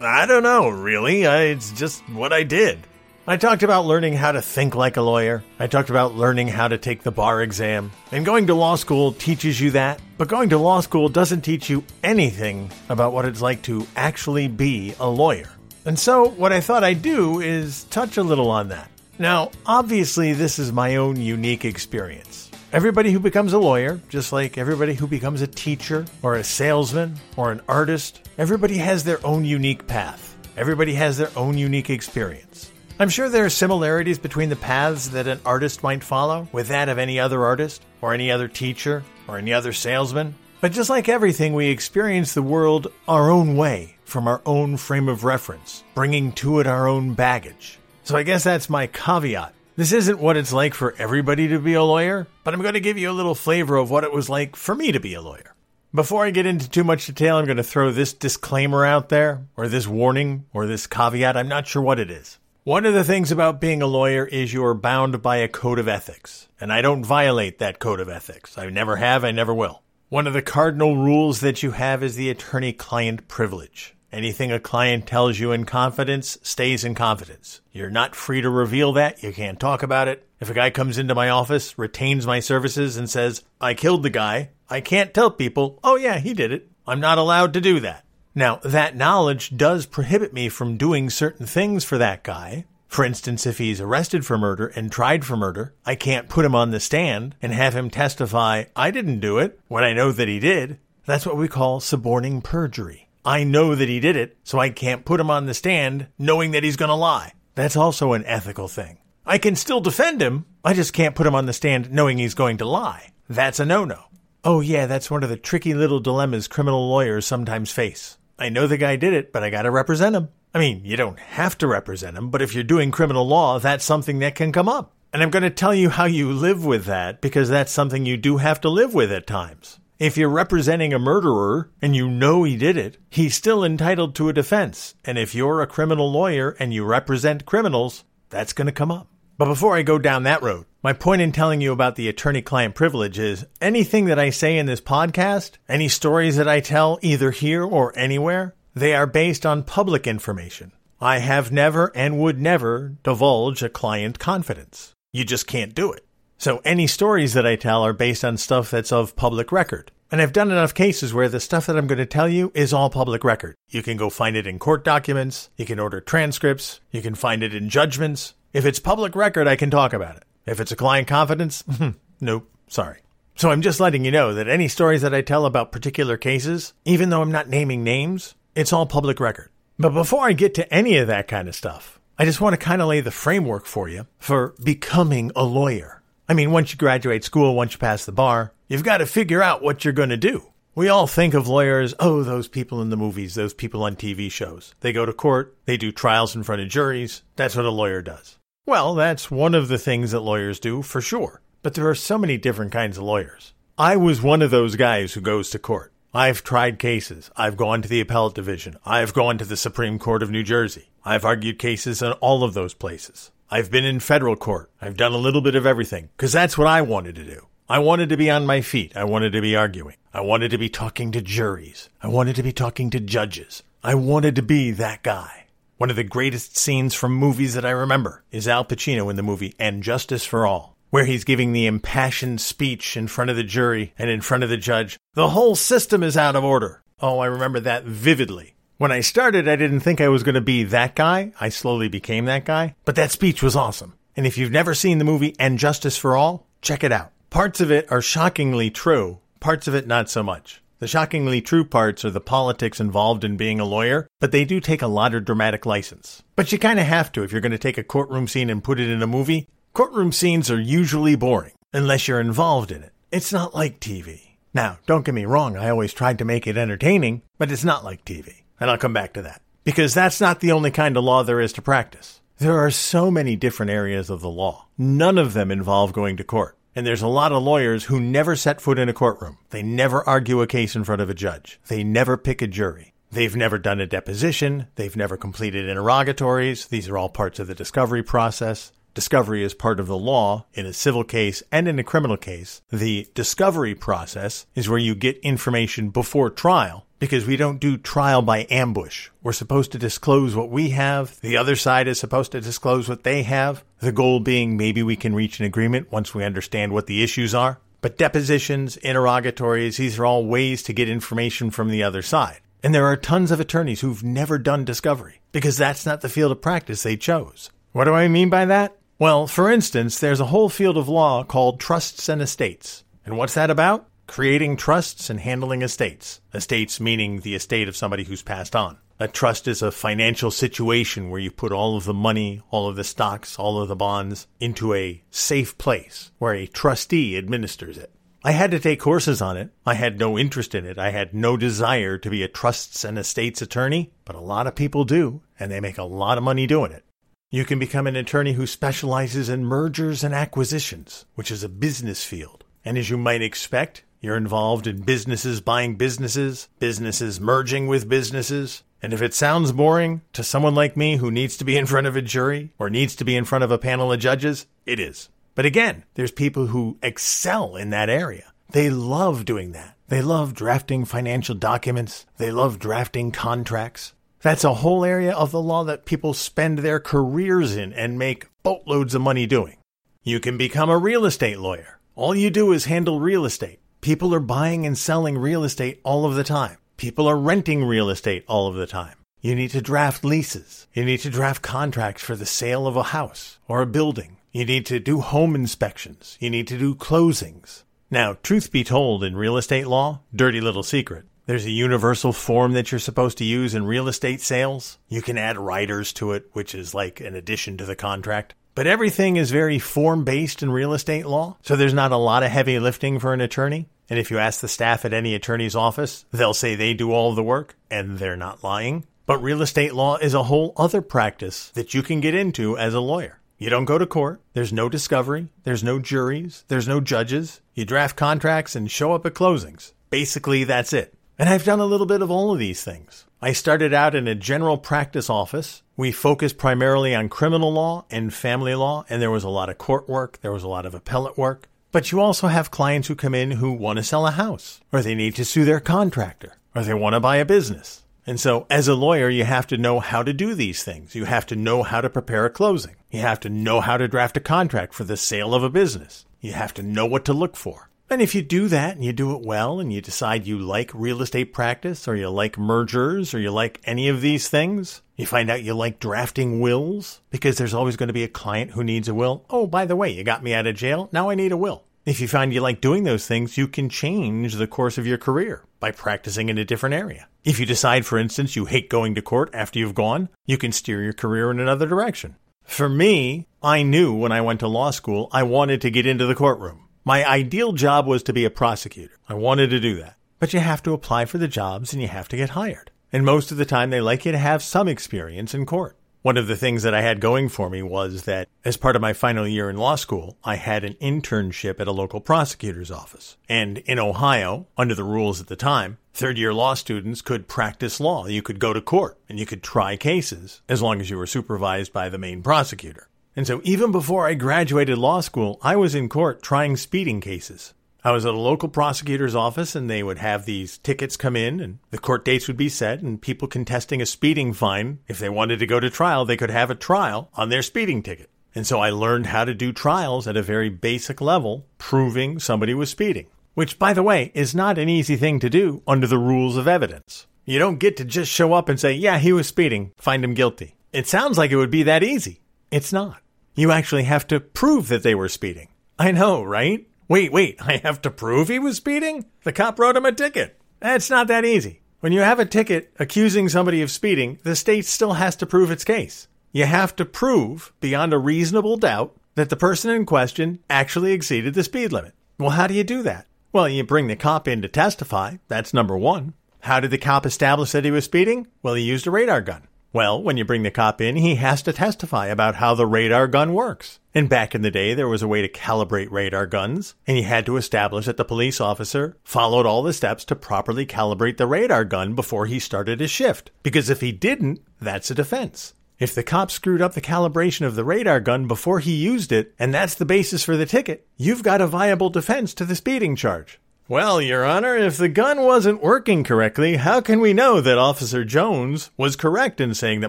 I 0.00 0.26
don't 0.26 0.42
know, 0.42 0.68
really. 0.68 1.26
I, 1.26 1.42
it's 1.42 1.70
just 1.72 2.00
what 2.08 2.32
I 2.32 2.42
did. 2.42 2.78
I 3.26 3.36
talked 3.36 3.62
about 3.62 3.86
learning 3.86 4.14
how 4.14 4.32
to 4.32 4.42
think 4.42 4.74
like 4.74 4.96
a 4.96 5.02
lawyer. 5.02 5.44
I 5.58 5.66
talked 5.66 5.90
about 5.90 6.14
learning 6.14 6.48
how 6.48 6.68
to 6.68 6.76
take 6.76 7.02
the 7.02 7.12
bar 7.12 7.42
exam. 7.42 7.92
And 8.10 8.26
going 8.26 8.48
to 8.48 8.54
law 8.54 8.74
school 8.74 9.12
teaches 9.12 9.60
you 9.60 9.70
that, 9.70 10.00
but 10.18 10.28
going 10.28 10.48
to 10.48 10.58
law 10.58 10.80
school 10.80 11.08
doesn't 11.08 11.42
teach 11.42 11.70
you 11.70 11.84
anything 12.02 12.70
about 12.88 13.12
what 13.12 13.24
it's 13.26 13.40
like 13.40 13.62
to 13.62 13.86
actually 13.96 14.48
be 14.48 14.94
a 14.98 15.08
lawyer. 15.08 15.48
And 15.86 15.98
so, 15.98 16.28
what 16.28 16.52
I 16.52 16.60
thought 16.60 16.82
I'd 16.82 17.02
do 17.02 17.40
is 17.40 17.84
touch 17.84 18.16
a 18.16 18.22
little 18.22 18.50
on 18.50 18.68
that. 18.68 18.90
Now, 19.18 19.50
obviously, 19.66 20.32
this 20.32 20.58
is 20.58 20.72
my 20.72 20.96
own 20.96 21.20
unique 21.20 21.64
experience. 21.64 22.50
Everybody 22.72 23.12
who 23.12 23.20
becomes 23.20 23.52
a 23.52 23.58
lawyer, 23.58 24.00
just 24.08 24.32
like 24.32 24.58
everybody 24.58 24.94
who 24.94 25.06
becomes 25.06 25.42
a 25.42 25.46
teacher 25.46 26.06
or 26.22 26.34
a 26.34 26.42
salesman 26.42 27.16
or 27.36 27.52
an 27.52 27.60
artist, 27.68 28.28
everybody 28.38 28.78
has 28.78 29.04
their 29.04 29.24
own 29.24 29.44
unique 29.44 29.86
path. 29.86 30.36
Everybody 30.56 30.94
has 30.94 31.18
their 31.18 31.30
own 31.36 31.58
unique 31.58 31.90
experience. 31.90 32.72
I'm 32.98 33.08
sure 33.08 33.28
there 33.28 33.44
are 33.44 33.50
similarities 33.50 34.18
between 34.18 34.48
the 34.48 34.56
paths 34.56 35.10
that 35.10 35.26
an 35.26 35.40
artist 35.44 35.82
might 35.82 36.02
follow 36.02 36.48
with 36.50 36.68
that 36.68 36.88
of 36.88 36.98
any 36.98 37.20
other 37.20 37.44
artist, 37.44 37.84
or 38.00 38.14
any 38.14 38.30
other 38.30 38.48
teacher, 38.48 39.04
or 39.28 39.36
any 39.36 39.52
other 39.52 39.72
salesman. 39.72 40.34
But 40.64 40.72
just 40.72 40.88
like 40.88 41.10
everything, 41.10 41.52
we 41.52 41.68
experience 41.68 42.32
the 42.32 42.40
world 42.40 42.90
our 43.06 43.30
own 43.30 43.58
way, 43.58 43.96
from 44.06 44.26
our 44.26 44.40
own 44.46 44.78
frame 44.78 45.10
of 45.10 45.22
reference, 45.22 45.84
bringing 45.94 46.32
to 46.36 46.58
it 46.58 46.66
our 46.66 46.88
own 46.88 47.12
baggage. 47.12 47.78
So 48.04 48.16
I 48.16 48.22
guess 48.22 48.44
that's 48.44 48.70
my 48.70 48.86
caveat. 48.86 49.52
This 49.76 49.92
isn't 49.92 50.18
what 50.18 50.38
it's 50.38 50.54
like 50.54 50.72
for 50.72 50.94
everybody 50.96 51.48
to 51.48 51.58
be 51.58 51.74
a 51.74 51.82
lawyer, 51.82 52.26
but 52.44 52.54
I'm 52.54 52.62
going 52.62 52.72
to 52.72 52.80
give 52.80 52.96
you 52.96 53.10
a 53.10 53.12
little 53.12 53.34
flavor 53.34 53.76
of 53.76 53.90
what 53.90 54.04
it 54.04 54.12
was 54.14 54.30
like 54.30 54.56
for 54.56 54.74
me 54.74 54.90
to 54.90 55.00
be 55.00 55.12
a 55.12 55.20
lawyer. 55.20 55.54
Before 55.94 56.24
I 56.24 56.30
get 56.30 56.46
into 56.46 56.66
too 56.66 56.82
much 56.82 57.04
detail, 57.04 57.36
I'm 57.36 57.44
going 57.44 57.58
to 57.58 57.62
throw 57.62 57.92
this 57.92 58.14
disclaimer 58.14 58.86
out 58.86 59.10
there, 59.10 59.44
or 59.58 59.68
this 59.68 59.86
warning, 59.86 60.46
or 60.54 60.66
this 60.66 60.86
caveat. 60.86 61.36
I'm 61.36 61.46
not 61.46 61.66
sure 61.66 61.82
what 61.82 62.00
it 62.00 62.10
is. 62.10 62.38
One 62.62 62.86
of 62.86 62.94
the 62.94 63.04
things 63.04 63.30
about 63.30 63.60
being 63.60 63.82
a 63.82 63.86
lawyer 63.86 64.24
is 64.24 64.54
you 64.54 64.64
are 64.64 64.72
bound 64.72 65.20
by 65.20 65.36
a 65.36 65.46
code 65.46 65.78
of 65.78 65.88
ethics, 65.88 66.48
and 66.58 66.72
I 66.72 66.80
don't 66.80 67.04
violate 67.04 67.58
that 67.58 67.80
code 67.80 68.00
of 68.00 68.08
ethics. 68.08 68.56
I 68.56 68.70
never 68.70 68.96
have, 68.96 69.24
I 69.24 69.30
never 69.30 69.52
will. 69.52 69.82
One 70.10 70.26
of 70.26 70.34
the 70.34 70.42
cardinal 70.42 70.98
rules 70.98 71.40
that 71.40 71.62
you 71.62 71.70
have 71.70 72.02
is 72.02 72.14
the 72.14 72.28
attorney 72.28 72.74
client 72.74 73.26
privilege. 73.26 73.96
Anything 74.12 74.52
a 74.52 74.60
client 74.60 75.06
tells 75.06 75.38
you 75.40 75.50
in 75.50 75.64
confidence 75.64 76.36
stays 76.42 76.84
in 76.84 76.94
confidence. 76.94 77.62
You're 77.72 77.90
not 77.90 78.14
free 78.14 78.42
to 78.42 78.50
reveal 78.50 78.92
that, 78.92 79.22
you 79.22 79.32
can't 79.32 79.58
talk 79.58 79.82
about 79.82 80.06
it. 80.06 80.28
If 80.40 80.50
a 80.50 80.54
guy 80.54 80.68
comes 80.68 80.98
into 80.98 81.14
my 81.14 81.30
office, 81.30 81.78
retains 81.78 82.26
my 82.26 82.40
services, 82.40 82.98
and 82.98 83.08
says, 83.08 83.44
I 83.62 83.72
killed 83.72 84.02
the 84.02 84.10
guy, 84.10 84.50
I 84.68 84.82
can't 84.82 85.14
tell 85.14 85.30
people, 85.30 85.80
oh 85.82 85.96
yeah, 85.96 86.18
he 86.18 86.34
did 86.34 86.52
it. 86.52 86.68
I'm 86.86 87.00
not 87.00 87.16
allowed 87.16 87.54
to 87.54 87.60
do 87.62 87.80
that. 87.80 88.04
Now, 88.34 88.56
that 88.56 88.96
knowledge 88.96 89.56
does 89.56 89.86
prohibit 89.86 90.34
me 90.34 90.50
from 90.50 90.76
doing 90.76 91.08
certain 91.08 91.46
things 91.46 91.82
for 91.82 91.96
that 91.96 92.22
guy. 92.22 92.66
For 92.94 93.04
instance, 93.04 93.44
if 93.44 93.58
he's 93.58 93.80
arrested 93.80 94.24
for 94.24 94.38
murder 94.38 94.68
and 94.68 94.92
tried 94.92 95.24
for 95.24 95.36
murder, 95.36 95.74
I 95.84 95.96
can't 95.96 96.28
put 96.28 96.44
him 96.44 96.54
on 96.54 96.70
the 96.70 96.78
stand 96.78 97.34
and 97.42 97.52
have 97.52 97.74
him 97.74 97.90
testify, 97.90 98.66
I 98.76 98.92
didn't 98.92 99.18
do 99.18 99.38
it, 99.38 99.58
when 99.66 99.82
I 99.82 99.92
know 99.92 100.12
that 100.12 100.28
he 100.28 100.38
did. 100.38 100.78
That's 101.04 101.26
what 101.26 101.36
we 101.36 101.48
call 101.48 101.80
suborning 101.80 102.40
perjury. 102.40 103.08
I 103.24 103.42
know 103.42 103.74
that 103.74 103.88
he 103.88 103.98
did 103.98 104.14
it, 104.14 104.36
so 104.44 104.60
I 104.60 104.70
can't 104.70 105.04
put 105.04 105.18
him 105.18 105.28
on 105.28 105.46
the 105.46 105.54
stand 105.54 106.06
knowing 106.20 106.52
that 106.52 106.62
he's 106.62 106.76
going 106.76 106.88
to 106.88 106.94
lie. 106.94 107.32
That's 107.56 107.74
also 107.74 108.12
an 108.12 108.24
ethical 108.26 108.68
thing. 108.68 108.98
I 109.26 109.38
can 109.38 109.56
still 109.56 109.80
defend 109.80 110.22
him, 110.22 110.46
I 110.64 110.72
just 110.72 110.92
can't 110.92 111.16
put 111.16 111.26
him 111.26 111.34
on 111.34 111.46
the 111.46 111.52
stand 111.52 111.90
knowing 111.90 112.18
he's 112.18 112.34
going 112.34 112.58
to 112.58 112.64
lie. 112.64 113.10
That's 113.28 113.58
a 113.58 113.64
no 113.64 113.84
no. 113.84 114.04
Oh, 114.44 114.60
yeah, 114.60 114.86
that's 114.86 115.10
one 115.10 115.24
of 115.24 115.30
the 115.30 115.36
tricky 115.36 115.74
little 115.74 115.98
dilemmas 115.98 116.46
criminal 116.46 116.88
lawyers 116.88 117.26
sometimes 117.26 117.72
face. 117.72 118.18
I 118.38 118.50
know 118.50 118.68
the 118.68 118.76
guy 118.76 118.94
did 118.94 119.14
it, 119.14 119.32
but 119.32 119.42
I 119.42 119.50
gotta 119.50 119.72
represent 119.72 120.14
him. 120.14 120.28
I 120.54 120.60
mean, 120.60 120.82
you 120.84 120.96
don't 120.96 121.18
have 121.18 121.58
to 121.58 121.66
represent 121.66 122.16
him, 122.16 122.30
but 122.30 122.40
if 122.40 122.54
you're 122.54 122.62
doing 122.62 122.92
criminal 122.92 123.26
law, 123.26 123.58
that's 123.58 123.84
something 123.84 124.20
that 124.20 124.36
can 124.36 124.52
come 124.52 124.68
up. 124.68 124.92
And 125.12 125.20
I'm 125.20 125.30
going 125.30 125.42
to 125.42 125.50
tell 125.50 125.74
you 125.74 125.90
how 125.90 126.04
you 126.04 126.30
live 126.32 126.64
with 126.64 126.84
that 126.84 127.20
because 127.20 127.48
that's 127.48 127.72
something 127.72 128.06
you 128.06 128.16
do 128.16 128.36
have 128.36 128.60
to 128.60 128.68
live 128.68 128.94
with 128.94 129.10
at 129.10 129.26
times. 129.26 129.80
If 129.98 130.16
you're 130.16 130.28
representing 130.28 130.92
a 130.92 130.98
murderer 130.98 131.70
and 131.82 131.96
you 131.96 132.08
know 132.08 132.44
he 132.44 132.56
did 132.56 132.76
it, 132.76 132.98
he's 133.10 133.34
still 133.34 133.64
entitled 133.64 134.14
to 134.14 134.28
a 134.28 134.32
defense. 134.32 134.94
And 135.04 135.18
if 135.18 135.34
you're 135.34 135.60
a 135.60 135.66
criminal 135.66 136.10
lawyer 136.10 136.56
and 136.60 136.72
you 136.72 136.84
represent 136.84 137.46
criminals, 137.46 138.04
that's 138.30 138.52
going 138.52 138.66
to 138.66 138.72
come 138.72 138.92
up. 138.92 139.08
But 139.36 139.46
before 139.46 139.76
I 139.76 139.82
go 139.82 139.98
down 139.98 140.22
that 140.22 140.42
road, 140.42 140.66
my 140.84 140.92
point 140.92 141.22
in 141.22 141.32
telling 141.32 141.60
you 141.60 141.72
about 141.72 141.96
the 141.96 142.08
attorney 142.08 142.42
client 142.42 142.76
privilege 142.76 143.18
is 143.18 143.46
anything 143.60 144.04
that 144.04 144.18
I 144.18 144.30
say 144.30 144.56
in 144.56 144.66
this 144.66 144.80
podcast, 144.80 145.52
any 145.68 145.88
stories 145.88 146.36
that 146.36 146.48
I 146.48 146.60
tell 146.60 147.00
either 147.02 147.32
here 147.32 147.64
or 147.64 147.96
anywhere, 147.98 148.54
they 148.74 148.94
are 148.94 149.06
based 149.06 149.46
on 149.46 149.62
public 149.62 150.06
information. 150.06 150.72
I 151.00 151.18
have 151.18 151.52
never 151.52 151.92
and 151.94 152.18
would 152.18 152.40
never 152.40 152.96
divulge 153.02 153.62
a 153.62 153.68
client 153.68 154.18
confidence. 154.18 154.92
You 155.12 155.24
just 155.24 155.46
can't 155.46 155.74
do 155.74 155.92
it. 155.92 156.04
So 156.38 156.60
any 156.64 156.86
stories 156.86 157.34
that 157.34 157.46
I 157.46 157.56
tell 157.56 157.82
are 157.82 157.92
based 157.92 158.24
on 158.24 158.36
stuff 158.36 158.70
that's 158.70 158.92
of 158.92 159.16
public 159.16 159.52
record. 159.52 159.92
And 160.10 160.20
I've 160.20 160.32
done 160.32 160.50
enough 160.50 160.74
cases 160.74 161.14
where 161.14 161.28
the 161.28 161.40
stuff 161.40 161.66
that 161.66 161.76
I'm 161.76 161.86
going 161.86 161.98
to 161.98 162.06
tell 162.06 162.28
you 162.28 162.52
is 162.54 162.72
all 162.72 162.90
public 162.90 163.24
record. 163.24 163.54
You 163.70 163.82
can 163.82 163.96
go 163.96 164.10
find 164.10 164.36
it 164.36 164.46
in 164.46 164.58
court 164.58 164.84
documents, 164.84 165.50
you 165.56 165.64
can 165.64 165.78
order 165.78 166.00
transcripts, 166.00 166.80
you 166.90 167.02
can 167.02 167.14
find 167.14 167.42
it 167.42 167.54
in 167.54 167.68
judgments, 167.68 168.34
if 168.54 168.64
it's 168.64 168.78
public 168.78 169.16
record, 169.16 169.48
I 169.48 169.56
can 169.56 169.68
talk 169.68 169.92
about 169.92 170.16
it. 170.16 170.22
If 170.46 170.60
it's 170.60 170.70
a 170.70 170.76
client 170.76 171.08
confidence, 171.08 171.64
hmm, 171.70 171.90
nope, 172.20 172.48
sorry. 172.68 172.98
So 173.34 173.50
I'm 173.50 173.62
just 173.62 173.80
letting 173.80 174.04
you 174.04 174.12
know 174.12 174.32
that 174.32 174.48
any 174.48 174.68
stories 174.68 175.02
that 175.02 175.12
I 175.12 175.22
tell 175.22 175.44
about 175.44 175.72
particular 175.72 176.16
cases, 176.16 176.72
even 176.84 177.10
though 177.10 177.20
I'm 177.20 177.32
not 177.32 177.48
naming 177.48 177.82
names, 177.82 178.36
it's 178.54 178.72
all 178.72 178.86
public 178.86 179.20
record. 179.20 179.50
But 179.78 179.90
before 179.90 180.26
I 180.26 180.32
get 180.32 180.54
to 180.54 180.72
any 180.72 180.96
of 180.96 181.08
that 181.08 181.26
kind 181.26 181.48
of 181.48 181.54
stuff, 181.54 181.98
I 182.18 182.24
just 182.24 182.40
want 182.40 182.52
to 182.54 182.64
kind 182.64 182.80
of 182.80 182.88
lay 182.88 183.00
the 183.00 183.10
framework 183.10 183.66
for 183.66 183.88
you 183.88 184.06
for 184.18 184.54
becoming 184.62 185.32
a 185.34 185.44
lawyer. 185.44 186.02
I 186.28 186.34
mean, 186.34 186.52
once 186.52 186.70
you 186.70 186.78
graduate 186.78 187.24
school, 187.24 187.54
once 187.54 187.72
you 187.72 187.78
pass 187.78 188.04
the 188.04 188.12
bar, 188.12 188.52
you've 188.68 188.84
got 188.84 188.98
to 188.98 189.06
figure 189.06 189.42
out 189.42 189.62
what 189.62 189.84
you're 189.84 189.92
going 189.92 190.10
to 190.10 190.16
do. 190.16 190.50
We 190.76 190.88
all 190.88 191.06
think 191.06 191.34
of 191.34 191.48
lawyers, 191.48 191.94
oh, 192.00 192.22
those 192.22 192.48
people 192.48 192.80
in 192.82 192.90
the 192.90 192.96
movies, 192.96 193.34
those 193.34 193.54
people 193.54 193.82
on 193.84 193.96
TV 193.96 194.30
shows. 194.30 194.74
They 194.80 194.92
go 194.92 195.06
to 195.06 195.12
court, 195.12 195.56
they 195.66 195.76
do 195.76 195.92
trials 195.92 196.34
in 196.34 196.42
front 196.42 196.62
of 196.62 196.68
juries. 196.68 197.22
That's 197.36 197.56
what 197.56 197.64
a 197.64 197.70
lawyer 197.70 198.02
does. 198.02 198.38
Well, 198.66 198.94
that's 198.94 199.30
one 199.30 199.54
of 199.54 199.68
the 199.68 199.78
things 199.78 200.12
that 200.12 200.20
lawyers 200.20 200.58
do, 200.58 200.82
for 200.82 201.00
sure. 201.00 201.42
But 201.62 201.74
there 201.74 201.88
are 201.88 201.94
so 201.94 202.18
many 202.18 202.38
different 202.38 202.72
kinds 202.72 202.98
of 202.98 203.04
lawyers. 203.04 203.52
I 203.76 203.96
was 203.96 204.22
one 204.22 204.42
of 204.42 204.50
those 204.50 204.76
guys 204.76 205.12
who 205.12 205.20
goes 205.20 205.50
to 205.50 205.58
court. 205.58 205.92
I've 206.16 206.44
tried 206.44 206.78
cases. 206.78 207.28
I've 207.36 207.56
gone 207.56 207.82
to 207.82 207.88
the 207.88 208.00
appellate 208.00 208.36
division. 208.36 208.76
I've 208.86 209.12
gone 209.12 209.36
to 209.38 209.44
the 209.44 209.56
Supreme 209.56 209.98
Court 209.98 210.22
of 210.22 210.30
New 210.30 210.44
Jersey. 210.44 210.88
I've 211.04 211.24
argued 211.24 211.58
cases 211.58 212.02
in 212.02 212.12
all 212.12 212.44
of 212.44 212.54
those 212.54 212.72
places. 212.72 213.32
I've 213.50 213.68
been 213.68 213.84
in 213.84 213.98
federal 213.98 214.36
court. 214.36 214.70
I've 214.80 214.96
done 214.96 215.10
a 215.10 215.18
little 215.18 215.40
bit 215.40 215.56
of 215.56 215.66
everything 215.66 216.10
because 216.16 216.30
that's 216.30 216.56
what 216.56 216.68
I 216.68 216.82
wanted 216.82 217.16
to 217.16 217.24
do. 217.24 217.48
I 217.68 217.80
wanted 217.80 218.10
to 218.10 218.16
be 218.16 218.30
on 218.30 218.46
my 218.46 218.60
feet. 218.60 218.96
I 218.96 219.02
wanted 219.02 219.32
to 219.32 219.40
be 219.40 219.56
arguing. 219.56 219.96
I 220.12 220.20
wanted 220.20 220.52
to 220.52 220.58
be 220.58 220.68
talking 220.68 221.10
to 221.10 221.20
juries. 221.20 221.88
I 222.00 222.06
wanted 222.06 222.36
to 222.36 222.44
be 222.44 222.52
talking 222.52 222.90
to 222.90 223.00
judges. 223.00 223.64
I 223.82 223.96
wanted 223.96 224.36
to 224.36 224.42
be 224.42 224.70
that 224.70 225.02
guy. 225.02 225.46
One 225.78 225.90
of 225.90 225.96
the 225.96 226.04
greatest 226.04 226.56
scenes 226.56 226.94
from 226.94 227.12
movies 227.12 227.54
that 227.54 227.66
I 227.66 227.70
remember 227.70 228.22
is 228.30 228.46
Al 228.46 228.64
Pacino 228.64 229.10
in 229.10 229.16
the 229.16 229.24
movie 229.24 229.56
And 229.58 229.82
Justice 229.82 230.24
for 230.24 230.46
All, 230.46 230.73
where 230.94 231.06
he's 231.06 231.24
giving 231.24 231.52
the 231.52 231.66
impassioned 231.66 232.40
speech 232.40 232.96
in 232.96 233.08
front 233.08 233.28
of 233.28 233.34
the 233.34 233.42
jury 233.42 233.92
and 233.98 234.08
in 234.08 234.20
front 234.20 234.44
of 234.44 234.48
the 234.48 234.56
judge. 234.56 234.96
The 235.14 235.30
whole 235.30 235.56
system 235.56 236.04
is 236.04 236.16
out 236.16 236.36
of 236.36 236.44
order. 236.44 236.84
Oh, 237.00 237.18
I 237.18 237.26
remember 237.26 237.58
that 237.58 237.82
vividly. 237.82 238.54
When 238.76 238.92
I 238.92 239.00
started, 239.00 239.48
I 239.48 239.56
didn't 239.56 239.80
think 239.80 240.00
I 240.00 240.06
was 240.06 240.22
going 240.22 240.36
to 240.36 240.40
be 240.40 240.62
that 240.62 240.94
guy. 240.94 241.32
I 241.40 241.48
slowly 241.48 241.88
became 241.88 242.26
that 242.26 242.44
guy. 242.44 242.76
But 242.84 242.94
that 242.94 243.10
speech 243.10 243.42
was 243.42 243.56
awesome. 243.56 243.94
And 244.16 244.24
if 244.24 244.38
you've 244.38 244.52
never 244.52 244.72
seen 244.72 244.98
the 244.98 245.04
movie 245.04 245.34
And 245.36 245.58
Justice 245.58 245.96
for 245.96 246.16
All, 246.16 246.46
check 246.62 246.84
it 246.84 246.92
out. 246.92 247.10
Parts 247.28 247.60
of 247.60 247.72
it 247.72 247.90
are 247.90 248.00
shockingly 248.00 248.70
true, 248.70 249.18
parts 249.40 249.66
of 249.66 249.74
it 249.74 249.88
not 249.88 250.08
so 250.08 250.22
much. 250.22 250.62
The 250.78 250.86
shockingly 250.86 251.40
true 251.40 251.64
parts 251.64 252.04
are 252.04 252.10
the 252.10 252.20
politics 252.20 252.78
involved 252.78 253.24
in 253.24 253.36
being 253.36 253.58
a 253.58 253.64
lawyer, 253.64 254.06
but 254.20 254.30
they 254.30 254.44
do 254.44 254.60
take 254.60 254.82
a 254.82 254.86
lot 254.86 255.14
of 255.14 255.24
dramatic 255.24 255.66
license. 255.66 256.22
But 256.36 256.52
you 256.52 256.58
kind 256.58 256.78
of 256.78 256.86
have 256.86 257.10
to 257.12 257.24
if 257.24 257.32
you're 257.32 257.40
going 257.40 257.50
to 257.50 257.58
take 257.58 257.78
a 257.78 257.82
courtroom 257.82 258.28
scene 258.28 258.50
and 258.50 258.62
put 258.62 258.78
it 258.78 258.90
in 258.90 259.02
a 259.02 259.06
movie. 259.08 259.48
Courtroom 259.74 260.12
scenes 260.12 260.52
are 260.52 260.60
usually 260.60 261.16
boring, 261.16 261.54
unless 261.72 262.06
you're 262.06 262.20
involved 262.20 262.70
in 262.70 262.84
it. 262.84 262.92
It's 263.10 263.32
not 263.32 263.56
like 263.56 263.80
TV. 263.80 264.36
Now, 264.54 264.78
don't 264.86 265.04
get 265.04 265.16
me 265.16 265.24
wrong, 265.24 265.56
I 265.56 265.68
always 265.68 265.92
tried 265.92 266.18
to 266.18 266.24
make 266.24 266.46
it 266.46 266.56
entertaining, 266.56 267.22
but 267.38 267.50
it's 267.50 267.64
not 267.64 267.82
like 267.82 268.04
TV. 268.04 268.44
And 268.60 268.70
I'll 268.70 268.78
come 268.78 268.92
back 268.92 269.14
to 269.14 269.22
that. 269.22 269.42
Because 269.64 269.92
that's 269.92 270.20
not 270.20 270.38
the 270.38 270.52
only 270.52 270.70
kind 270.70 270.96
of 270.96 271.02
law 271.02 271.24
there 271.24 271.40
is 271.40 271.52
to 271.54 271.60
practice. 271.62 272.20
There 272.38 272.56
are 272.56 272.70
so 272.70 273.10
many 273.10 273.34
different 273.34 273.70
areas 273.70 274.10
of 274.10 274.20
the 274.20 274.30
law. 274.30 274.68
None 274.78 275.18
of 275.18 275.32
them 275.32 275.50
involve 275.50 275.92
going 275.92 276.18
to 276.18 276.24
court. 276.24 276.56
And 276.76 276.86
there's 276.86 277.02
a 277.02 277.08
lot 277.08 277.32
of 277.32 277.42
lawyers 277.42 277.86
who 277.86 277.98
never 277.98 278.36
set 278.36 278.60
foot 278.60 278.78
in 278.78 278.88
a 278.88 278.92
courtroom. 278.92 279.38
They 279.50 279.64
never 279.64 280.08
argue 280.08 280.40
a 280.40 280.46
case 280.46 280.76
in 280.76 280.84
front 280.84 281.02
of 281.02 281.10
a 281.10 281.14
judge. 281.14 281.58
They 281.66 281.82
never 281.82 282.16
pick 282.16 282.42
a 282.42 282.46
jury. 282.46 282.94
They've 283.10 283.34
never 283.34 283.58
done 283.58 283.80
a 283.80 283.88
deposition. 283.88 284.68
They've 284.76 284.96
never 284.96 285.16
completed 285.16 285.68
interrogatories. 285.68 286.66
These 286.66 286.88
are 286.88 286.96
all 286.96 287.08
parts 287.08 287.40
of 287.40 287.48
the 287.48 287.56
discovery 287.56 288.04
process. 288.04 288.70
Discovery 288.94 289.42
is 289.42 289.54
part 289.54 289.80
of 289.80 289.88
the 289.88 289.98
law 289.98 290.46
in 290.54 290.66
a 290.66 290.72
civil 290.72 291.02
case 291.02 291.42
and 291.50 291.66
in 291.66 291.80
a 291.80 291.84
criminal 291.84 292.16
case. 292.16 292.62
The 292.70 293.08
discovery 293.12 293.74
process 293.74 294.46
is 294.54 294.68
where 294.68 294.78
you 294.78 294.94
get 294.94 295.18
information 295.18 295.90
before 295.90 296.30
trial 296.30 296.86
because 297.00 297.26
we 297.26 297.36
don't 297.36 297.58
do 297.58 297.76
trial 297.76 298.22
by 298.22 298.46
ambush. 298.48 299.10
We're 299.20 299.32
supposed 299.32 299.72
to 299.72 299.78
disclose 299.78 300.36
what 300.36 300.48
we 300.48 300.70
have. 300.70 301.20
The 301.22 301.36
other 301.36 301.56
side 301.56 301.88
is 301.88 301.98
supposed 301.98 302.30
to 302.32 302.40
disclose 302.40 302.88
what 302.88 303.02
they 303.02 303.24
have. 303.24 303.64
The 303.80 303.90
goal 303.90 304.20
being 304.20 304.56
maybe 304.56 304.84
we 304.84 304.94
can 304.94 305.12
reach 305.12 305.40
an 305.40 305.46
agreement 305.46 305.90
once 305.90 306.14
we 306.14 306.22
understand 306.22 306.72
what 306.72 306.86
the 306.86 307.02
issues 307.02 307.34
are. 307.34 307.58
But 307.80 307.98
depositions, 307.98 308.76
interrogatories, 308.76 309.76
these 309.76 309.98
are 309.98 310.06
all 310.06 310.24
ways 310.24 310.62
to 310.62 310.72
get 310.72 310.88
information 310.88 311.50
from 311.50 311.68
the 311.68 311.82
other 311.82 312.00
side. 312.00 312.38
And 312.62 312.72
there 312.72 312.86
are 312.86 312.96
tons 312.96 313.32
of 313.32 313.40
attorneys 313.40 313.80
who've 313.80 314.04
never 314.04 314.38
done 314.38 314.64
discovery 314.64 315.20
because 315.32 315.56
that's 315.56 315.84
not 315.84 316.00
the 316.00 316.08
field 316.08 316.30
of 316.30 316.40
practice 316.40 316.84
they 316.84 316.96
chose. 316.96 317.50
What 317.72 317.86
do 317.86 317.92
I 317.92 318.06
mean 318.06 318.30
by 318.30 318.44
that? 318.44 318.78
Well, 318.98 319.26
for 319.26 319.50
instance, 319.50 319.98
there's 319.98 320.20
a 320.20 320.26
whole 320.26 320.48
field 320.48 320.76
of 320.76 320.88
law 320.88 321.24
called 321.24 321.58
trusts 321.58 322.08
and 322.08 322.22
estates. 322.22 322.84
And 323.04 323.16
what's 323.18 323.34
that 323.34 323.50
about? 323.50 323.88
Creating 324.06 324.56
trusts 324.56 325.10
and 325.10 325.18
handling 325.18 325.62
estates. 325.62 326.20
Estates 326.32 326.78
meaning 326.78 327.20
the 327.20 327.34
estate 327.34 327.66
of 327.66 327.76
somebody 327.76 328.04
who's 328.04 328.22
passed 328.22 328.54
on. 328.54 328.78
A 329.00 329.08
trust 329.08 329.48
is 329.48 329.62
a 329.62 329.72
financial 329.72 330.30
situation 330.30 331.10
where 331.10 331.20
you 331.20 331.32
put 331.32 331.50
all 331.50 331.76
of 331.76 331.84
the 331.84 331.92
money, 331.92 332.40
all 332.50 332.68
of 332.68 332.76
the 332.76 332.84
stocks, 332.84 333.36
all 333.36 333.60
of 333.60 333.66
the 333.66 333.74
bonds 333.74 334.28
into 334.38 334.72
a 334.72 335.02
safe 335.10 335.58
place 335.58 336.12
where 336.18 336.34
a 336.34 336.46
trustee 336.46 337.18
administers 337.18 337.76
it. 337.76 337.90
I 338.22 338.30
had 338.30 338.52
to 338.52 338.60
take 338.60 338.78
courses 338.78 339.20
on 339.20 339.36
it. 339.36 339.50
I 339.66 339.74
had 339.74 339.98
no 339.98 340.16
interest 340.16 340.54
in 340.54 340.64
it. 340.64 340.78
I 340.78 340.90
had 340.90 341.12
no 341.12 341.36
desire 341.36 341.98
to 341.98 342.08
be 342.08 342.22
a 342.22 342.28
trusts 342.28 342.84
and 342.84 342.96
estates 342.96 343.42
attorney, 343.42 343.92
but 344.04 344.14
a 344.14 344.20
lot 344.20 344.46
of 344.46 344.54
people 344.54 344.84
do, 344.84 345.20
and 345.38 345.50
they 345.50 345.60
make 345.60 345.78
a 345.78 345.82
lot 345.82 346.16
of 346.16 346.24
money 346.24 346.46
doing 346.46 346.70
it. 346.70 346.84
You 347.34 347.44
can 347.44 347.58
become 347.58 347.88
an 347.88 347.96
attorney 347.96 348.34
who 348.34 348.46
specializes 348.46 349.28
in 349.28 349.44
mergers 349.44 350.04
and 350.04 350.14
acquisitions, 350.14 351.04
which 351.16 351.32
is 351.32 351.42
a 351.42 351.48
business 351.48 352.04
field. 352.04 352.44
And 352.64 352.78
as 352.78 352.90
you 352.90 352.96
might 352.96 353.22
expect, 353.22 353.82
you're 354.00 354.16
involved 354.16 354.68
in 354.68 354.82
businesses 354.82 355.40
buying 355.40 355.74
businesses, 355.74 356.48
businesses 356.60 357.20
merging 357.20 357.66
with 357.66 357.88
businesses. 357.88 358.62
And 358.80 358.92
if 358.92 359.02
it 359.02 359.14
sounds 359.14 359.50
boring 359.50 360.02
to 360.12 360.22
someone 360.22 360.54
like 360.54 360.76
me 360.76 360.98
who 360.98 361.10
needs 361.10 361.36
to 361.38 361.44
be 361.44 361.56
in 361.56 361.66
front 361.66 361.88
of 361.88 361.96
a 361.96 362.02
jury 362.02 362.52
or 362.56 362.70
needs 362.70 362.94
to 362.94 363.04
be 363.04 363.16
in 363.16 363.24
front 363.24 363.42
of 363.42 363.50
a 363.50 363.58
panel 363.58 363.92
of 363.92 363.98
judges, 363.98 364.46
it 364.64 364.78
is. 364.78 365.08
But 365.34 365.44
again, 365.44 365.82
there's 365.94 366.12
people 366.12 366.46
who 366.46 366.78
excel 366.84 367.56
in 367.56 367.70
that 367.70 367.90
area. 367.90 368.32
They 368.50 368.70
love 368.70 369.24
doing 369.24 369.50
that. 369.50 369.76
They 369.88 370.02
love 370.02 370.34
drafting 370.34 370.84
financial 370.84 371.34
documents. 371.34 372.06
They 372.16 372.30
love 372.30 372.60
drafting 372.60 373.10
contracts. 373.10 373.92
That's 374.24 374.42
a 374.42 374.54
whole 374.54 374.86
area 374.86 375.12
of 375.12 375.32
the 375.32 375.42
law 375.42 375.64
that 375.64 375.84
people 375.84 376.14
spend 376.14 376.60
their 376.60 376.80
careers 376.80 377.54
in 377.54 377.74
and 377.74 377.98
make 377.98 378.28
boatloads 378.42 378.94
of 378.94 379.02
money 379.02 379.26
doing. 379.26 379.58
You 380.02 380.18
can 380.18 380.38
become 380.38 380.70
a 380.70 380.78
real 380.78 381.04
estate 381.04 381.38
lawyer. 381.38 381.78
All 381.94 382.14
you 382.14 382.30
do 382.30 382.50
is 382.50 382.64
handle 382.64 383.00
real 383.00 383.26
estate. 383.26 383.60
People 383.82 384.14
are 384.14 384.20
buying 384.20 384.64
and 384.64 384.78
selling 384.78 385.18
real 385.18 385.44
estate 385.44 385.78
all 385.84 386.06
of 386.06 386.14
the 386.14 386.24
time. 386.24 386.56
People 386.78 387.06
are 387.06 387.18
renting 387.18 387.66
real 387.66 387.90
estate 387.90 388.24
all 388.26 388.46
of 388.46 388.54
the 388.54 388.66
time. 388.66 388.96
You 389.20 389.34
need 389.34 389.50
to 389.50 389.60
draft 389.60 390.06
leases. 390.06 390.68
You 390.72 390.86
need 390.86 391.00
to 391.00 391.10
draft 391.10 391.42
contracts 391.42 392.02
for 392.02 392.16
the 392.16 392.24
sale 392.24 392.66
of 392.66 392.76
a 392.76 392.94
house 392.94 393.38
or 393.46 393.60
a 393.60 393.66
building. 393.66 394.16
You 394.32 394.46
need 394.46 394.64
to 394.66 394.80
do 394.80 395.02
home 395.02 395.34
inspections. 395.34 396.16
You 396.18 396.30
need 396.30 396.48
to 396.48 396.56
do 396.56 396.74
closings. 396.74 397.64
Now, 397.90 398.16
truth 398.22 398.50
be 398.50 398.64
told, 398.64 399.04
in 399.04 399.18
real 399.18 399.36
estate 399.36 399.66
law, 399.66 400.00
dirty 400.16 400.40
little 400.40 400.62
secret, 400.62 401.04
there's 401.26 401.46
a 401.46 401.50
universal 401.50 402.12
form 402.12 402.52
that 402.52 402.70
you're 402.70 402.78
supposed 402.78 403.18
to 403.18 403.24
use 403.24 403.54
in 403.54 403.64
real 403.64 403.88
estate 403.88 404.20
sales. 404.20 404.78
You 404.88 405.00
can 405.00 405.16
add 405.16 405.38
riders 405.38 405.92
to 405.94 406.12
it, 406.12 406.28
which 406.32 406.54
is 406.54 406.74
like 406.74 407.00
an 407.00 407.14
addition 407.14 407.56
to 407.58 407.64
the 407.64 407.76
contract. 407.76 408.34
But 408.54 408.66
everything 408.66 409.16
is 409.16 409.30
very 409.30 409.58
form 409.58 410.04
based 410.04 410.42
in 410.42 410.50
real 410.50 410.74
estate 410.74 411.06
law, 411.06 411.38
so 411.42 411.56
there's 411.56 411.74
not 411.74 411.92
a 411.92 411.96
lot 411.96 412.22
of 412.22 412.30
heavy 412.30 412.58
lifting 412.58 412.98
for 412.98 413.12
an 413.12 413.20
attorney. 413.20 413.68
And 413.90 413.98
if 413.98 414.10
you 414.10 414.18
ask 414.18 414.40
the 414.40 414.48
staff 414.48 414.84
at 414.84 414.92
any 414.92 415.14
attorney's 415.14 415.56
office, 415.56 416.04
they'll 416.12 416.34
say 416.34 416.54
they 416.54 416.72
do 416.72 416.92
all 416.92 417.14
the 417.14 417.22
work, 417.22 417.56
and 417.70 417.98
they're 417.98 418.16
not 418.16 418.44
lying. 418.44 418.86
But 419.06 419.22
real 419.22 419.42
estate 419.42 419.74
law 419.74 419.96
is 419.96 420.14
a 420.14 420.22
whole 420.24 420.52
other 420.56 420.80
practice 420.80 421.50
that 421.50 421.74
you 421.74 421.82
can 421.82 422.00
get 422.00 422.14
into 422.14 422.56
as 422.56 422.74
a 422.74 422.80
lawyer. 422.80 423.20
You 423.36 423.50
don't 423.50 423.64
go 423.64 423.76
to 423.76 423.86
court. 423.86 424.20
There's 424.32 424.52
no 424.52 424.68
discovery. 424.68 425.28
There's 425.42 425.64
no 425.64 425.78
juries. 425.78 426.44
There's 426.48 426.68
no 426.68 426.80
judges. 426.80 427.40
You 427.54 427.64
draft 427.64 427.96
contracts 427.96 428.54
and 428.54 428.70
show 428.70 428.92
up 428.92 429.04
at 429.04 429.14
closings. 429.14 429.72
Basically, 429.90 430.44
that's 430.44 430.72
it. 430.72 430.94
And 431.18 431.28
I've 431.28 431.44
done 431.44 431.60
a 431.60 431.66
little 431.66 431.86
bit 431.86 432.02
of 432.02 432.10
all 432.10 432.32
of 432.32 432.40
these 432.40 432.64
things. 432.64 433.04
I 433.22 433.32
started 433.32 433.72
out 433.72 433.94
in 433.94 434.08
a 434.08 434.16
general 434.16 434.58
practice 434.58 435.08
office. 435.08 435.62
We 435.76 435.92
focused 435.92 436.38
primarily 436.38 436.94
on 436.94 437.08
criminal 437.08 437.52
law 437.52 437.84
and 437.88 438.12
family 438.12 438.54
law, 438.54 438.84
and 438.88 439.00
there 439.00 439.10
was 439.10 439.22
a 439.22 439.28
lot 439.28 439.48
of 439.48 439.56
court 439.56 439.88
work, 439.88 440.20
there 440.22 440.32
was 440.32 440.42
a 440.42 440.48
lot 440.48 440.66
of 440.66 440.74
appellate 440.74 441.16
work. 441.16 441.48
But 441.70 441.92
you 441.92 442.00
also 442.00 442.26
have 442.26 442.50
clients 442.50 442.88
who 442.88 442.96
come 442.96 443.14
in 443.14 443.32
who 443.32 443.52
want 443.52 443.76
to 443.76 443.84
sell 443.84 444.06
a 444.06 444.10
house, 444.10 444.60
or 444.72 444.82
they 444.82 444.94
need 444.94 445.14
to 445.16 445.24
sue 445.24 445.44
their 445.44 445.60
contractor, 445.60 446.34
or 446.54 446.62
they 446.62 446.74
want 446.74 446.94
to 446.94 447.00
buy 447.00 447.16
a 447.16 447.24
business. 447.24 447.84
And 448.06 448.20
so, 448.20 448.46
as 448.50 448.68
a 448.68 448.74
lawyer, 448.74 449.08
you 449.08 449.24
have 449.24 449.46
to 449.46 449.56
know 449.56 449.80
how 449.80 450.02
to 450.02 450.12
do 450.12 450.34
these 450.34 450.62
things. 450.62 450.94
You 450.94 451.04
have 451.04 451.26
to 451.26 451.36
know 451.36 451.62
how 451.62 451.80
to 451.80 451.88
prepare 451.88 452.26
a 452.26 452.30
closing. 452.30 452.76
You 452.90 453.00
have 453.00 453.20
to 453.20 453.30
know 453.30 453.60
how 453.60 453.76
to 453.76 453.88
draft 453.88 454.16
a 454.16 454.20
contract 454.20 454.74
for 454.74 454.84
the 454.84 454.96
sale 454.96 455.34
of 455.34 455.42
a 455.42 455.48
business. 455.48 456.04
You 456.20 456.32
have 456.32 456.52
to 456.54 456.62
know 456.62 456.86
what 456.86 457.04
to 457.06 457.12
look 457.12 457.36
for. 457.36 457.70
And 457.90 458.00
if 458.00 458.14
you 458.14 458.22
do 458.22 458.48
that 458.48 458.74
and 458.74 458.84
you 458.84 458.92
do 458.92 459.14
it 459.14 459.22
well 459.24 459.60
and 459.60 459.72
you 459.72 459.80
decide 459.80 460.26
you 460.26 460.38
like 460.38 460.70
real 460.74 461.02
estate 461.02 461.32
practice 461.32 461.86
or 461.86 461.94
you 461.94 462.08
like 462.08 462.38
mergers 462.38 463.14
or 463.14 463.20
you 463.20 463.30
like 463.30 463.60
any 463.64 463.88
of 463.88 464.00
these 464.00 464.28
things, 464.28 464.82
you 464.96 465.06
find 465.06 465.30
out 465.30 465.42
you 465.42 465.54
like 465.54 465.80
drafting 465.80 466.40
wills 466.40 467.00
because 467.10 467.36
there's 467.36 467.54
always 467.54 467.76
going 467.76 467.88
to 467.88 467.92
be 467.92 468.02
a 468.02 468.08
client 468.08 468.52
who 468.52 468.64
needs 468.64 468.88
a 468.88 468.94
will. 468.94 469.24
Oh, 469.28 469.46
by 469.46 469.66
the 469.66 469.76
way, 469.76 469.90
you 469.90 470.02
got 470.02 470.22
me 470.22 470.32
out 470.34 470.46
of 470.46 470.56
jail. 470.56 470.88
Now 470.92 471.10
I 471.10 471.14
need 471.14 471.32
a 471.32 471.36
will. 471.36 471.64
If 471.84 472.00
you 472.00 472.08
find 472.08 472.32
you 472.32 472.40
like 472.40 472.62
doing 472.62 472.84
those 472.84 473.06
things, 473.06 473.36
you 473.36 473.46
can 473.46 473.68
change 473.68 474.34
the 474.34 474.46
course 474.46 474.78
of 474.78 474.86
your 474.86 474.96
career 474.96 475.44
by 475.60 475.70
practicing 475.70 476.30
in 476.30 476.38
a 476.38 476.44
different 476.44 476.74
area. 476.74 477.08
If 477.24 477.38
you 477.38 477.44
decide, 477.44 477.84
for 477.84 477.98
instance, 477.98 478.34
you 478.34 478.46
hate 478.46 478.70
going 478.70 478.94
to 478.94 479.02
court 479.02 479.28
after 479.34 479.58
you've 479.58 479.74
gone, 479.74 480.08
you 480.24 480.38
can 480.38 480.52
steer 480.52 480.82
your 480.82 480.94
career 480.94 481.30
in 481.30 481.38
another 481.38 481.66
direction. 481.66 482.16
For 482.42 482.70
me, 482.70 483.26
I 483.42 483.62
knew 483.62 483.94
when 483.94 484.12
I 484.12 484.22
went 484.22 484.40
to 484.40 484.48
law 484.48 484.70
school 484.70 485.08
I 485.12 485.24
wanted 485.24 485.60
to 485.60 485.70
get 485.70 485.86
into 485.86 486.06
the 486.06 486.14
courtroom. 486.14 486.63
My 486.86 487.02
ideal 487.08 487.54
job 487.54 487.86
was 487.86 488.02
to 488.02 488.12
be 488.12 488.26
a 488.26 488.30
prosecutor. 488.30 488.98
I 489.08 489.14
wanted 489.14 489.48
to 489.48 489.58
do 489.58 489.76
that. 489.76 489.96
But 490.18 490.34
you 490.34 490.40
have 490.40 490.62
to 490.64 490.74
apply 490.74 491.06
for 491.06 491.16
the 491.16 491.26
jobs 491.26 491.72
and 491.72 491.80
you 491.80 491.88
have 491.88 492.08
to 492.08 492.16
get 492.18 492.30
hired. 492.30 492.70
And 492.92 493.06
most 493.06 493.30
of 493.30 493.38
the 493.38 493.46
time, 493.46 493.70
they 493.70 493.80
like 493.80 494.04
you 494.04 494.12
to 494.12 494.18
have 494.18 494.42
some 494.42 494.68
experience 494.68 495.32
in 495.32 495.46
court. 495.46 495.78
One 496.02 496.18
of 496.18 496.26
the 496.26 496.36
things 496.36 496.62
that 496.62 496.74
I 496.74 496.82
had 496.82 497.00
going 497.00 497.30
for 497.30 497.48
me 497.48 497.62
was 497.62 498.02
that 498.02 498.28
as 498.44 498.58
part 498.58 498.76
of 498.76 498.82
my 498.82 498.92
final 498.92 499.26
year 499.26 499.48
in 499.48 499.56
law 499.56 499.76
school, 499.76 500.18
I 500.24 500.34
had 500.36 500.62
an 500.62 500.74
internship 500.74 501.58
at 501.58 501.66
a 501.66 501.72
local 501.72 502.02
prosecutor's 502.02 502.70
office. 502.70 503.16
And 503.30 503.58
in 503.58 503.78
Ohio, 503.78 504.46
under 504.58 504.74
the 504.74 504.84
rules 504.84 505.22
at 505.22 505.28
the 505.28 505.36
time, 505.36 505.78
third 505.94 506.18
year 506.18 506.34
law 506.34 506.52
students 506.52 507.00
could 507.00 507.28
practice 507.28 507.80
law. 507.80 508.06
You 508.06 508.20
could 508.20 508.38
go 508.38 508.52
to 508.52 508.60
court 508.60 508.98
and 509.08 509.18
you 509.18 509.24
could 509.24 509.42
try 509.42 509.78
cases 509.78 510.42
as 510.50 510.60
long 510.60 510.82
as 510.82 510.90
you 510.90 510.98
were 510.98 511.06
supervised 511.06 511.72
by 511.72 511.88
the 511.88 511.96
main 511.96 512.22
prosecutor. 512.22 512.88
And 513.16 513.26
so 513.26 513.40
even 513.44 513.70
before 513.72 514.06
I 514.06 514.14
graduated 514.14 514.78
law 514.78 515.00
school, 515.00 515.38
I 515.42 515.56
was 515.56 515.74
in 515.74 515.88
court 515.88 516.22
trying 516.22 516.56
speeding 516.56 517.00
cases. 517.00 517.54
I 517.86 517.92
was 517.92 518.06
at 518.06 518.14
a 518.14 518.18
local 518.18 518.48
prosecutor's 518.48 519.14
office 519.14 519.54
and 519.54 519.68
they 519.68 519.82
would 519.82 519.98
have 519.98 520.24
these 520.24 520.56
tickets 520.58 520.96
come 520.96 521.16
in 521.16 521.38
and 521.38 521.58
the 521.70 521.78
court 521.78 522.04
dates 522.04 522.26
would 522.28 522.36
be 522.36 522.48
set 522.48 522.80
and 522.80 523.00
people 523.00 523.28
contesting 523.28 523.82
a 523.82 523.86
speeding 523.86 524.32
fine, 524.32 524.78
if 524.88 524.98
they 524.98 525.10
wanted 525.10 525.38
to 525.40 525.46
go 525.46 525.60
to 525.60 525.68
trial, 525.68 526.04
they 526.04 526.16
could 526.16 526.30
have 526.30 526.50
a 526.50 526.54
trial 526.54 527.10
on 527.14 527.28
their 527.28 527.42
speeding 527.42 527.82
ticket. 527.82 528.08
And 528.34 528.46
so 528.46 528.58
I 528.58 528.70
learned 528.70 529.06
how 529.06 529.24
to 529.26 529.34
do 529.34 529.52
trials 529.52 530.08
at 530.08 530.16
a 530.16 530.22
very 530.22 530.48
basic 530.48 531.00
level, 531.00 531.46
proving 531.58 532.18
somebody 532.18 532.54
was 532.54 532.70
speeding. 532.70 533.06
Which, 533.34 533.58
by 533.58 533.74
the 533.74 533.82
way, 533.82 534.12
is 534.14 534.34
not 534.34 534.58
an 534.58 534.68
easy 534.68 534.96
thing 534.96 535.20
to 535.20 535.30
do 535.30 535.62
under 535.66 535.86
the 535.86 535.98
rules 535.98 536.36
of 536.36 536.48
evidence. 536.48 537.06
You 537.26 537.38
don't 537.38 537.58
get 537.58 537.76
to 537.76 537.84
just 537.84 538.10
show 538.10 538.32
up 538.32 538.48
and 538.48 538.58
say, 538.58 538.72
yeah, 538.72 538.98
he 538.98 539.12
was 539.12 539.28
speeding, 539.28 539.72
find 539.76 540.02
him 540.02 540.14
guilty. 540.14 540.54
It 540.72 540.86
sounds 540.86 541.18
like 541.18 541.30
it 541.30 541.36
would 541.36 541.50
be 541.50 541.62
that 541.64 541.84
easy. 541.84 542.20
It's 542.50 542.72
not. 542.72 543.00
You 543.34 543.50
actually 543.50 543.84
have 543.84 544.06
to 544.08 544.20
prove 544.20 544.68
that 544.68 544.82
they 544.82 544.94
were 544.94 545.08
speeding. 545.08 545.48
I 545.78 545.90
know, 545.90 546.22
right? 546.22 546.68
Wait, 546.88 547.10
wait, 547.10 547.36
I 547.40 547.56
have 547.58 547.82
to 547.82 547.90
prove 547.90 548.28
he 548.28 548.38
was 548.38 548.58
speeding? 548.58 549.06
The 549.24 549.32
cop 549.32 549.58
wrote 549.58 549.76
him 549.76 549.86
a 549.86 549.92
ticket. 549.92 550.38
It's 550.62 550.90
not 550.90 551.08
that 551.08 551.24
easy. 551.24 551.60
When 551.80 551.92
you 551.92 552.00
have 552.00 552.20
a 552.20 552.24
ticket 552.24 552.72
accusing 552.78 553.28
somebody 553.28 553.60
of 553.60 553.70
speeding, 553.70 554.18
the 554.22 554.36
state 554.36 554.66
still 554.66 554.94
has 554.94 555.16
to 555.16 555.26
prove 555.26 555.50
its 555.50 555.64
case. 555.64 556.06
You 556.32 556.44
have 556.44 556.76
to 556.76 556.84
prove, 556.84 557.52
beyond 557.60 557.92
a 557.92 557.98
reasonable 557.98 558.56
doubt, 558.56 558.96
that 559.16 559.30
the 559.30 559.36
person 559.36 559.70
in 559.70 559.84
question 559.84 560.38
actually 560.48 560.92
exceeded 560.92 561.34
the 561.34 561.44
speed 561.44 561.72
limit. 561.72 561.94
Well, 562.18 562.30
how 562.30 562.46
do 562.46 562.54
you 562.54 562.64
do 562.64 562.82
that? 562.82 563.06
Well, 563.32 563.48
you 563.48 563.64
bring 563.64 563.88
the 563.88 563.96
cop 563.96 564.28
in 564.28 564.42
to 564.42 564.48
testify. 564.48 565.16
That's 565.26 565.52
number 565.52 565.76
one. 565.76 566.14
How 566.40 566.60
did 566.60 566.70
the 566.70 566.78
cop 566.78 567.04
establish 567.04 567.52
that 567.52 567.64
he 567.64 567.70
was 567.70 567.84
speeding? 567.84 568.28
Well, 568.42 568.54
he 568.54 568.62
used 568.62 568.86
a 568.86 568.90
radar 568.90 569.20
gun. 569.20 569.48
Well, 569.74 570.00
when 570.00 570.16
you 570.16 570.24
bring 570.24 570.44
the 570.44 570.52
cop 570.52 570.80
in, 570.80 570.94
he 570.94 571.16
has 571.16 571.42
to 571.42 571.52
testify 571.52 572.06
about 572.06 572.36
how 572.36 572.54
the 572.54 572.64
radar 572.64 573.08
gun 573.08 573.34
works. 573.34 573.80
And 573.92 574.08
back 574.08 574.32
in 574.32 574.42
the 574.42 574.50
day, 574.52 574.72
there 574.72 574.86
was 574.86 575.02
a 575.02 575.08
way 575.08 575.20
to 575.20 575.28
calibrate 575.28 575.90
radar 575.90 576.26
guns, 576.26 576.76
and 576.86 576.96
you 576.96 577.02
had 577.02 577.26
to 577.26 577.36
establish 577.36 577.86
that 577.86 577.96
the 577.96 578.04
police 578.04 578.40
officer 578.40 578.96
followed 579.02 579.46
all 579.46 579.64
the 579.64 579.72
steps 579.72 580.04
to 580.04 580.14
properly 580.14 580.64
calibrate 580.64 581.16
the 581.16 581.26
radar 581.26 581.64
gun 581.64 581.96
before 581.96 582.26
he 582.26 582.38
started 582.38 582.78
his 582.78 582.92
shift. 582.92 583.32
Because 583.42 583.68
if 583.68 583.80
he 583.80 583.90
didn't, 583.90 584.40
that's 584.60 584.92
a 584.92 584.94
defense. 584.94 585.54
If 585.80 585.92
the 585.92 586.04
cop 586.04 586.30
screwed 586.30 586.62
up 586.62 586.74
the 586.74 586.80
calibration 586.80 587.44
of 587.44 587.56
the 587.56 587.64
radar 587.64 587.98
gun 587.98 588.28
before 588.28 588.60
he 588.60 588.76
used 588.76 589.10
it, 589.10 589.34
and 589.40 589.52
that's 589.52 589.74
the 589.74 589.84
basis 589.84 590.22
for 590.22 590.36
the 590.36 590.46
ticket, 590.46 590.86
you've 590.96 591.24
got 591.24 591.40
a 591.40 591.48
viable 591.48 591.90
defense 591.90 592.32
to 592.34 592.44
the 592.44 592.54
speeding 592.54 592.94
charge. 592.94 593.40
Well, 593.66 594.02
Your 594.02 594.26
Honor, 594.26 594.54
if 594.56 594.76
the 594.76 594.90
gun 594.90 595.22
wasn't 595.22 595.62
working 595.62 596.04
correctly, 596.04 596.56
how 596.56 596.82
can 596.82 597.00
we 597.00 597.14
know 597.14 597.40
that 597.40 597.56
Officer 597.56 598.04
Jones 598.04 598.70
was 598.76 598.94
correct 598.94 599.40
in 599.40 599.54
saying 599.54 599.80
that 599.80 599.88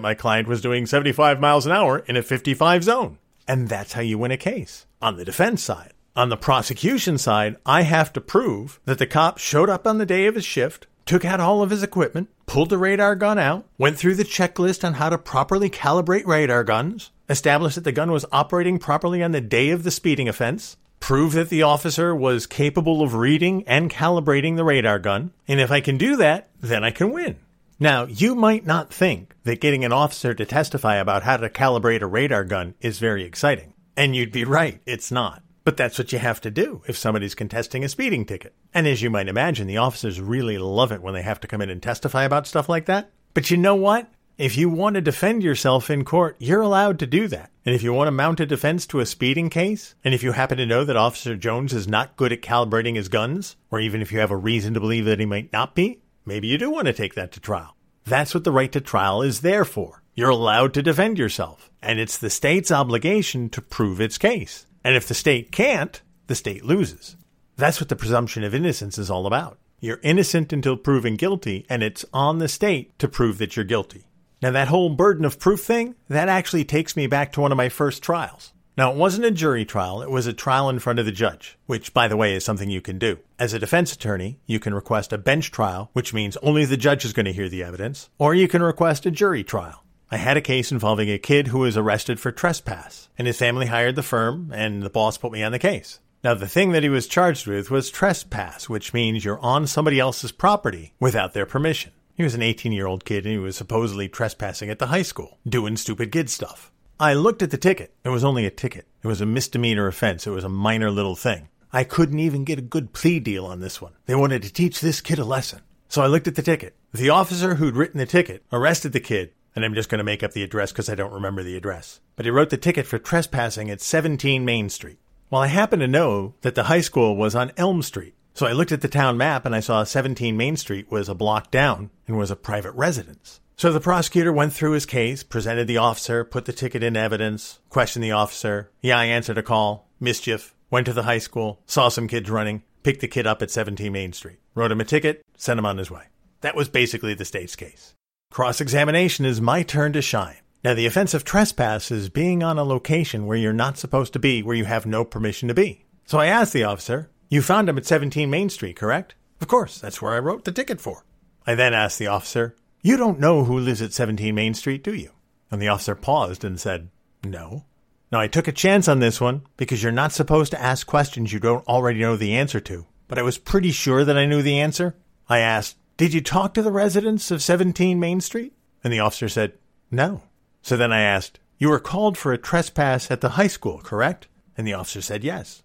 my 0.00 0.14
client 0.14 0.48
was 0.48 0.62
doing 0.62 0.86
75 0.86 1.40
miles 1.40 1.66
an 1.66 1.72
hour 1.72 1.98
in 1.98 2.16
a 2.16 2.22
55 2.22 2.84
zone? 2.84 3.18
And 3.46 3.68
that's 3.68 3.92
how 3.92 4.00
you 4.00 4.16
win 4.16 4.30
a 4.30 4.38
case 4.38 4.86
on 5.02 5.18
the 5.18 5.26
defense 5.26 5.62
side. 5.62 5.92
On 6.16 6.30
the 6.30 6.38
prosecution 6.38 7.18
side, 7.18 7.56
I 7.66 7.82
have 7.82 8.14
to 8.14 8.20
prove 8.22 8.80
that 8.86 8.96
the 8.96 9.06
cop 9.06 9.36
showed 9.36 9.68
up 9.68 9.86
on 9.86 9.98
the 9.98 10.06
day 10.06 10.24
of 10.24 10.36
his 10.36 10.46
shift, 10.46 10.86
took 11.04 11.26
out 11.26 11.38
all 11.38 11.60
of 11.60 11.68
his 11.68 11.82
equipment, 11.82 12.30
pulled 12.46 12.70
the 12.70 12.78
radar 12.78 13.14
gun 13.14 13.38
out, 13.38 13.66
went 13.76 13.98
through 13.98 14.14
the 14.14 14.24
checklist 14.24 14.84
on 14.84 14.94
how 14.94 15.10
to 15.10 15.18
properly 15.18 15.68
calibrate 15.68 16.24
radar 16.24 16.64
guns, 16.64 17.10
established 17.28 17.74
that 17.74 17.84
the 17.84 17.92
gun 17.92 18.10
was 18.10 18.24
operating 18.32 18.78
properly 18.78 19.22
on 19.22 19.32
the 19.32 19.42
day 19.42 19.68
of 19.68 19.82
the 19.82 19.90
speeding 19.90 20.30
offense, 20.30 20.78
prove 21.06 21.34
that 21.34 21.50
the 21.50 21.62
officer 21.62 22.12
was 22.12 22.48
capable 22.48 23.00
of 23.00 23.14
reading 23.14 23.62
and 23.68 23.88
calibrating 23.88 24.56
the 24.56 24.64
radar 24.64 24.98
gun, 24.98 25.30
and 25.46 25.60
if 25.60 25.70
I 25.70 25.80
can 25.80 25.96
do 25.96 26.16
that, 26.16 26.48
then 26.60 26.82
I 26.82 26.90
can 26.90 27.12
win. 27.12 27.36
Now, 27.78 28.06
you 28.06 28.34
might 28.34 28.66
not 28.66 28.92
think 28.92 29.32
that 29.44 29.60
getting 29.60 29.84
an 29.84 29.92
officer 29.92 30.34
to 30.34 30.44
testify 30.44 30.96
about 30.96 31.22
how 31.22 31.36
to 31.36 31.48
calibrate 31.48 32.00
a 32.00 32.06
radar 32.06 32.42
gun 32.42 32.74
is 32.80 32.98
very 32.98 33.22
exciting. 33.22 33.72
And 33.96 34.16
you'd 34.16 34.32
be 34.32 34.44
right, 34.44 34.80
it's 34.84 35.12
not. 35.12 35.44
But 35.62 35.76
that's 35.76 35.96
what 35.96 36.10
you 36.10 36.18
have 36.18 36.40
to 36.40 36.50
do 36.50 36.82
if 36.88 36.98
somebody's 36.98 37.36
contesting 37.36 37.84
a 37.84 37.88
speeding 37.88 38.24
ticket. 38.24 38.56
And 38.74 38.88
as 38.88 39.00
you 39.00 39.08
might 39.08 39.28
imagine, 39.28 39.68
the 39.68 39.76
officers 39.76 40.20
really 40.20 40.58
love 40.58 40.90
it 40.90 41.02
when 41.02 41.14
they 41.14 41.22
have 41.22 41.38
to 41.42 41.46
come 41.46 41.62
in 41.62 41.70
and 41.70 41.80
testify 41.80 42.24
about 42.24 42.48
stuff 42.48 42.68
like 42.68 42.86
that. 42.86 43.12
But 43.32 43.48
you 43.48 43.58
know 43.58 43.76
what? 43.76 44.08
If 44.38 44.58
you 44.58 44.68
want 44.68 44.96
to 44.96 45.00
defend 45.00 45.42
yourself 45.42 45.88
in 45.88 46.04
court, 46.04 46.36
you're 46.38 46.60
allowed 46.60 46.98
to 46.98 47.06
do 47.06 47.26
that. 47.28 47.50
And 47.64 47.74
if 47.74 47.82
you 47.82 47.94
want 47.94 48.08
to 48.08 48.12
mount 48.12 48.38
a 48.38 48.44
defense 48.44 48.86
to 48.88 49.00
a 49.00 49.06
speeding 49.06 49.48
case, 49.48 49.94
and 50.04 50.12
if 50.12 50.22
you 50.22 50.32
happen 50.32 50.58
to 50.58 50.66
know 50.66 50.84
that 50.84 50.94
Officer 50.94 51.36
Jones 51.36 51.72
is 51.72 51.88
not 51.88 52.16
good 52.16 52.32
at 52.32 52.42
calibrating 52.42 52.96
his 52.96 53.08
guns, 53.08 53.56
or 53.70 53.80
even 53.80 54.02
if 54.02 54.12
you 54.12 54.18
have 54.18 54.30
a 54.30 54.36
reason 54.36 54.74
to 54.74 54.80
believe 54.80 55.06
that 55.06 55.20
he 55.20 55.24
might 55.24 55.54
not 55.54 55.74
be, 55.74 56.02
maybe 56.26 56.48
you 56.48 56.58
do 56.58 56.70
want 56.70 56.86
to 56.86 56.92
take 56.92 57.14
that 57.14 57.32
to 57.32 57.40
trial. 57.40 57.76
That's 58.04 58.34
what 58.34 58.44
the 58.44 58.52
right 58.52 58.70
to 58.72 58.80
trial 58.82 59.22
is 59.22 59.40
there 59.40 59.64
for. 59.64 60.02
You're 60.14 60.28
allowed 60.28 60.74
to 60.74 60.82
defend 60.82 61.18
yourself, 61.18 61.70
and 61.80 61.98
it's 61.98 62.18
the 62.18 62.28
state's 62.28 62.70
obligation 62.70 63.48
to 63.48 63.62
prove 63.62 64.02
its 64.02 64.18
case. 64.18 64.66
And 64.84 64.96
if 64.96 65.08
the 65.08 65.14
state 65.14 65.50
can't, 65.50 66.02
the 66.26 66.34
state 66.34 66.62
loses. 66.62 67.16
That's 67.56 67.80
what 67.80 67.88
the 67.88 67.96
presumption 67.96 68.44
of 68.44 68.54
innocence 68.54 68.98
is 68.98 69.10
all 69.10 69.26
about. 69.26 69.58
You're 69.80 70.00
innocent 70.02 70.52
until 70.52 70.76
proven 70.76 71.16
guilty, 71.16 71.64
and 71.70 71.82
it's 71.82 72.04
on 72.12 72.38
the 72.38 72.48
state 72.48 72.98
to 72.98 73.08
prove 73.08 73.38
that 73.38 73.56
you're 73.56 73.64
guilty. 73.64 74.04
Now, 74.42 74.50
that 74.50 74.68
whole 74.68 74.90
burden 74.90 75.24
of 75.24 75.38
proof 75.38 75.60
thing, 75.60 75.94
that 76.08 76.28
actually 76.28 76.64
takes 76.64 76.96
me 76.96 77.06
back 77.06 77.32
to 77.32 77.40
one 77.40 77.52
of 77.52 77.56
my 77.56 77.68
first 77.68 78.02
trials. 78.02 78.52
Now, 78.76 78.92
it 78.92 78.98
wasn't 78.98 79.24
a 79.24 79.30
jury 79.30 79.64
trial, 79.64 80.02
it 80.02 80.10
was 80.10 80.26
a 80.26 80.34
trial 80.34 80.68
in 80.68 80.78
front 80.78 80.98
of 80.98 81.06
the 81.06 81.12
judge, 81.12 81.56
which, 81.64 81.94
by 81.94 82.08
the 82.08 82.16
way, 82.16 82.34
is 82.34 82.44
something 82.44 82.68
you 82.68 82.82
can 82.82 82.98
do. 82.98 83.18
As 83.38 83.54
a 83.54 83.58
defense 83.58 83.94
attorney, 83.94 84.38
you 84.46 84.60
can 84.60 84.74
request 84.74 85.14
a 85.14 85.18
bench 85.18 85.50
trial, 85.50 85.88
which 85.94 86.12
means 86.12 86.36
only 86.38 86.66
the 86.66 86.76
judge 86.76 87.06
is 87.06 87.14
going 87.14 87.24
to 87.24 87.32
hear 87.32 87.48
the 87.48 87.64
evidence, 87.64 88.10
or 88.18 88.34
you 88.34 88.48
can 88.48 88.62
request 88.62 89.06
a 89.06 89.10
jury 89.10 89.42
trial. 89.42 89.82
I 90.10 90.18
had 90.18 90.36
a 90.36 90.42
case 90.42 90.70
involving 90.70 91.10
a 91.10 91.18
kid 91.18 91.48
who 91.48 91.60
was 91.60 91.78
arrested 91.78 92.20
for 92.20 92.30
trespass, 92.30 93.08
and 93.16 93.26
his 93.26 93.38
family 93.38 93.66
hired 93.66 93.96
the 93.96 94.02
firm, 94.02 94.52
and 94.54 94.82
the 94.82 94.90
boss 94.90 95.16
put 95.16 95.32
me 95.32 95.42
on 95.42 95.52
the 95.52 95.58
case. 95.58 95.98
Now, 96.22 96.34
the 96.34 96.46
thing 96.46 96.72
that 96.72 96.82
he 96.82 96.88
was 96.88 97.06
charged 97.06 97.46
with 97.46 97.70
was 97.70 97.90
trespass, 97.90 98.68
which 98.68 98.92
means 98.92 99.24
you're 99.24 99.40
on 99.40 99.66
somebody 99.66 99.98
else's 99.98 100.32
property 100.32 100.92
without 101.00 101.32
their 101.32 101.46
permission. 101.46 101.92
He 102.16 102.22
was 102.22 102.34
an 102.34 102.42
18 102.42 102.72
year 102.72 102.86
old 102.86 103.04
kid 103.04 103.24
and 103.26 103.32
he 103.32 103.38
was 103.38 103.56
supposedly 103.56 104.08
trespassing 104.08 104.70
at 104.70 104.78
the 104.78 104.86
high 104.86 105.02
school, 105.02 105.38
doing 105.46 105.76
stupid 105.76 106.10
kid 106.10 106.30
stuff. 106.30 106.72
I 106.98 107.12
looked 107.12 107.42
at 107.42 107.50
the 107.50 107.58
ticket. 107.58 107.92
It 108.04 108.08
was 108.08 108.24
only 108.24 108.46
a 108.46 108.50
ticket. 108.50 108.86
It 109.02 109.06
was 109.06 109.20
a 109.20 109.26
misdemeanor 109.26 109.86
offense. 109.86 110.26
It 110.26 110.30
was 110.30 110.44
a 110.44 110.48
minor 110.48 110.90
little 110.90 111.14
thing. 111.14 111.48
I 111.74 111.84
couldn't 111.84 112.18
even 112.18 112.44
get 112.44 112.58
a 112.58 112.62
good 112.62 112.94
plea 112.94 113.20
deal 113.20 113.44
on 113.44 113.60
this 113.60 113.82
one. 113.82 113.92
They 114.06 114.14
wanted 114.14 114.42
to 114.44 114.52
teach 114.52 114.80
this 114.80 115.02
kid 115.02 115.18
a 115.18 115.24
lesson. 115.26 115.60
So 115.88 116.00
I 116.00 116.06
looked 116.06 116.26
at 116.26 116.36
the 116.36 116.42
ticket. 116.42 116.74
The 116.94 117.10
officer 117.10 117.56
who'd 117.56 117.76
written 117.76 117.98
the 117.98 118.06
ticket 118.06 118.42
arrested 118.50 118.92
the 118.92 119.00
kid, 119.00 119.32
and 119.54 119.62
I'm 119.62 119.74
just 119.74 119.90
going 119.90 119.98
to 119.98 120.04
make 120.04 120.22
up 120.22 120.32
the 120.32 120.42
address 120.42 120.72
because 120.72 120.88
I 120.88 120.94
don't 120.94 121.12
remember 121.12 121.42
the 121.42 121.56
address. 121.56 122.00
But 122.16 122.24
he 122.24 122.30
wrote 122.30 122.48
the 122.48 122.56
ticket 122.56 122.86
for 122.86 122.98
trespassing 122.98 123.70
at 123.70 123.82
17 123.82 124.42
Main 124.42 124.70
Street. 124.70 124.98
Well, 125.28 125.42
I 125.42 125.48
happen 125.48 125.80
to 125.80 125.86
know 125.86 126.34
that 126.40 126.54
the 126.54 126.64
high 126.64 126.80
school 126.80 127.14
was 127.14 127.34
on 127.34 127.52
Elm 127.58 127.82
Street. 127.82 128.14
So 128.36 128.44
I 128.44 128.52
looked 128.52 128.70
at 128.70 128.82
the 128.82 128.88
town 128.88 129.16
map 129.16 129.46
and 129.46 129.54
I 129.54 129.60
saw 129.60 129.82
17 129.82 130.36
Main 130.36 130.58
Street 130.58 130.90
was 130.90 131.08
a 131.08 131.14
block 131.14 131.50
down 131.50 131.88
and 132.06 132.18
was 132.18 132.30
a 132.30 132.36
private 132.36 132.72
residence. 132.72 133.40
So 133.56 133.72
the 133.72 133.80
prosecutor 133.80 134.30
went 134.30 134.52
through 134.52 134.72
his 134.72 134.84
case, 134.84 135.22
presented 135.22 135.66
the 135.66 135.78
officer, 135.78 136.22
put 136.22 136.44
the 136.44 136.52
ticket 136.52 136.82
in 136.82 136.98
evidence, 136.98 137.60
questioned 137.70 138.04
the 138.04 138.12
officer. 138.12 138.70
Yeah, 138.82 138.98
I 138.98 139.06
answered 139.06 139.38
a 139.38 139.42
call. 139.42 139.88
Mischief. 139.98 140.54
Went 140.70 140.84
to 140.84 140.92
the 140.92 141.04
high 141.04 141.16
school, 141.16 141.62
saw 141.64 141.88
some 141.88 142.08
kids 142.08 142.28
running, 142.28 142.62
picked 142.82 143.00
the 143.00 143.08
kid 143.08 143.26
up 143.26 143.40
at 143.40 143.50
17 143.50 143.90
Main 143.90 144.12
Street, 144.12 144.38
wrote 144.54 144.70
him 144.70 144.82
a 144.82 144.84
ticket, 144.84 145.22
sent 145.38 145.58
him 145.58 145.64
on 145.64 145.78
his 145.78 145.90
way. 145.90 146.02
That 146.42 146.56
was 146.56 146.68
basically 146.68 147.14
the 147.14 147.24
state's 147.24 147.56
case. 147.56 147.94
Cross 148.30 148.60
examination 148.60 149.24
is 149.24 149.40
my 149.40 149.62
turn 149.62 149.94
to 149.94 150.02
shine. 150.02 150.42
Now, 150.62 150.74
the 150.74 150.84
offense 150.84 151.14
of 151.14 151.24
trespass 151.24 151.90
is 151.90 152.10
being 152.10 152.42
on 152.42 152.58
a 152.58 152.64
location 152.64 153.24
where 153.24 153.38
you're 153.38 153.54
not 153.54 153.78
supposed 153.78 154.12
to 154.12 154.18
be, 154.18 154.42
where 154.42 154.56
you 154.56 154.66
have 154.66 154.84
no 154.84 155.06
permission 155.06 155.48
to 155.48 155.54
be. 155.54 155.86
So 156.04 156.18
I 156.18 156.26
asked 156.26 156.52
the 156.52 156.64
officer, 156.64 157.08
you 157.28 157.42
found 157.42 157.68
him 157.68 157.78
at 157.78 157.86
17 157.86 158.30
Main 158.30 158.48
Street, 158.48 158.76
correct? 158.76 159.14
Of 159.40 159.48
course, 159.48 159.78
that's 159.78 160.00
where 160.00 160.14
I 160.14 160.18
wrote 160.18 160.44
the 160.44 160.52
ticket 160.52 160.80
for. 160.80 161.04
I 161.46 161.54
then 161.54 161.74
asked 161.74 161.98
the 161.98 162.06
officer, 162.06 162.56
You 162.82 162.96
don't 162.96 163.20
know 163.20 163.44
who 163.44 163.58
lives 163.58 163.82
at 163.82 163.92
17 163.92 164.34
Main 164.34 164.54
Street, 164.54 164.82
do 164.82 164.94
you? 164.94 165.10
And 165.50 165.60
the 165.60 165.68
officer 165.68 165.94
paused 165.94 166.44
and 166.44 166.60
said, 166.60 166.88
No. 167.24 167.64
Now, 168.12 168.20
I 168.20 168.28
took 168.28 168.46
a 168.46 168.52
chance 168.52 168.86
on 168.88 169.00
this 169.00 169.20
one 169.20 169.42
because 169.56 169.82
you're 169.82 169.92
not 169.92 170.12
supposed 170.12 170.52
to 170.52 170.62
ask 170.62 170.86
questions 170.86 171.32
you 171.32 171.40
don't 171.40 171.66
already 171.66 172.00
know 172.00 172.16
the 172.16 172.34
answer 172.34 172.60
to, 172.60 172.86
but 173.08 173.18
I 173.18 173.22
was 173.22 173.38
pretty 173.38 173.72
sure 173.72 174.04
that 174.04 174.16
I 174.16 174.26
knew 174.26 174.42
the 174.42 174.60
answer. 174.60 174.94
I 175.28 175.40
asked, 175.40 175.76
Did 175.96 176.14
you 176.14 176.20
talk 176.20 176.54
to 176.54 176.62
the 176.62 176.70
residents 176.70 177.30
of 177.30 177.42
17 177.42 177.98
Main 177.98 178.20
Street? 178.20 178.52
And 178.84 178.92
the 178.92 179.00
officer 179.00 179.28
said, 179.28 179.54
No. 179.90 180.22
So 180.62 180.76
then 180.76 180.92
I 180.92 181.00
asked, 181.00 181.40
You 181.58 181.70
were 181.70 181.80
called 181.80 182.16
for 182.16 182.32
a 182.32 182.38
trespass 182.38 183.10
at 183.10 183.20
the 183.20 183.30
high 183.30 183.48
school, 183.48 183.78
correct? 183.78 184.28
And 184.56 184.66
the 184.66 184.74
officer 184.74 185.00
said, 185.00 185.24
Yes. 185.24 185.62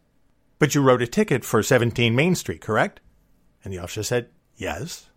But 0.62 0.76
you 0.76 0.84
wrote 0.84 1.02
a 1.02 1.08
ticket 1.08 1.44
for 1.44 1.64
17 1.64 2.14
Main 2.14 2.36
Street, 2.36 2.62
correct? 2.62 3.00
And 3.64 3.74
the 3.74 3.80
officer 3.80 4.04
said, 4.04 4.30
Yes. 4.56 5.10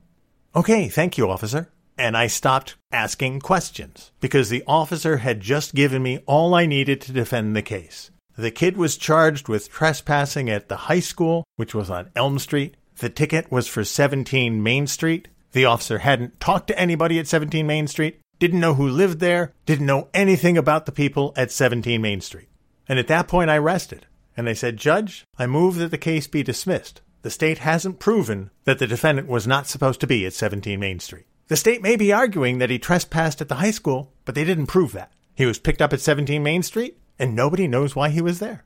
Okay, 0.57 0.89
thank 0.89 1.19
you, 1.19 1.29
officer. 1.29 1.71
And 1.99 2.17
I 2.17 2.29
stopped 2.29 2.77
asking 2.91 3.41
questions 3.41 4.11
because 4.21 4.49
the 4.49 4.65
officer 4.67 5.19
had 5.19 5.43
just 5.43 5.75
given 5.75 6.03
me 6.03 6.21
all 6.25 6.55
I 6.55 6.65
needed 6.65 7.03
to 7.03 7.13
defend 7.13 7.55
the 7.55 7.61
case. 7.61 8.11
The 8.39 8.51
kid 8.51 8.79
was 8.79 8.97
charged 8.97 9.47
with 9.47 9.69
trespassing 9.69 10.49
at 10.49 10.71
the 10.71 10.89
high 10.89 11.01
school, 11.01 11.45
which 11.57 11.75
was 11.75 11.91
on 11.91 12.11
Elm 12.17 12.39
Street. 12.39 12.79
The 12.97 13.11
ticket 13.11 13.53
was 13.53 13.69
for 13.69 13.85
17 13.85 14.63
Main 14.63 14.87
Street. 14.87 15.29
The 15.53 15.67
officer 15.67 15.99
hadn't 15.99 16.41
talked 16.41 16.69
to 16.69 16.79
anybody 16.79 17.19
at 17.19 17.27
17 17.27 17.67
Main 17.67 17.87
Street, 17.87 18.19
didn't 18.39 18.61
know 18.61 18.73
who 18.73 18.89
lived 18.89 19.21
there, 19.21 19.53
didn't 19.67 19.85
know 19.85 20.09
anything 20.15 20.57
about 20.57 20.87
the 20.87 20.91
people 20.91 21.35
at 21.37 21.53
17 21.53 22.01
Main 22.01 22.23
Street. 22.23 22.49
And 22.89 22.99
at 22.99 23.09
that 23.09 23.29
point, 23.29 23.51
I 23.51 23.59
rested 23.59 24.07
and 24.37 24.47
they 24.47 24.55
said, 24.55 24.77
Judge, 24.77 25.25
I 25.39 25.47
move 25.47 25.77
that 25.77 25.91
the 25.91 25.99
case 25.99 26.27
be 26.27 26.43
dismissed. 26.43 27.01
The 27.23 27.31
state 27.31 27.59
hasn't 27.59 28.01
proven 28.01 28.51
that 28.65 28.79
the 28.79 28.87
defendant 28.87 29.29
was 29.29 29.47
not 29.47 29.67
supposed 29.67 30.01
to 30.01 30.07
be 30.07 30.27
at 30.27 30.35
17 30.35 30.79
Main 30.79 31.01
Street. 31.01 31.27
The 31.49 31.57
state 31.57 31.83
may 31.83 31.97
be 31.97 32.13
arguing 32.13 32.59
that 32.59 32.71
he 32.71 32.79
trespassed 32.79 33.41
at 33.41 33.49
the 33.49 33.57
high 33.57 33.71
school, 33.71 34.13
but 34.25 34.35
they 34.35 34.45
didn't 34.45 34.67
prove 34.67 34.93
that. 34.93 35.13
He 35.35 35.47
was 35.47 35.59
picked 35.59 35.83
up 35.83 35.93
at 35.93 36.01
17 36.01 36.43
Main 36.43 36.63
Street, 36.63 36.99
and 37.19 37.35
nobody 37.35 37.67
knows 37.67 37.97
why 37.97 38.09
he 38.11 38.21
was 38.21 38.39
there. 38.41 38.65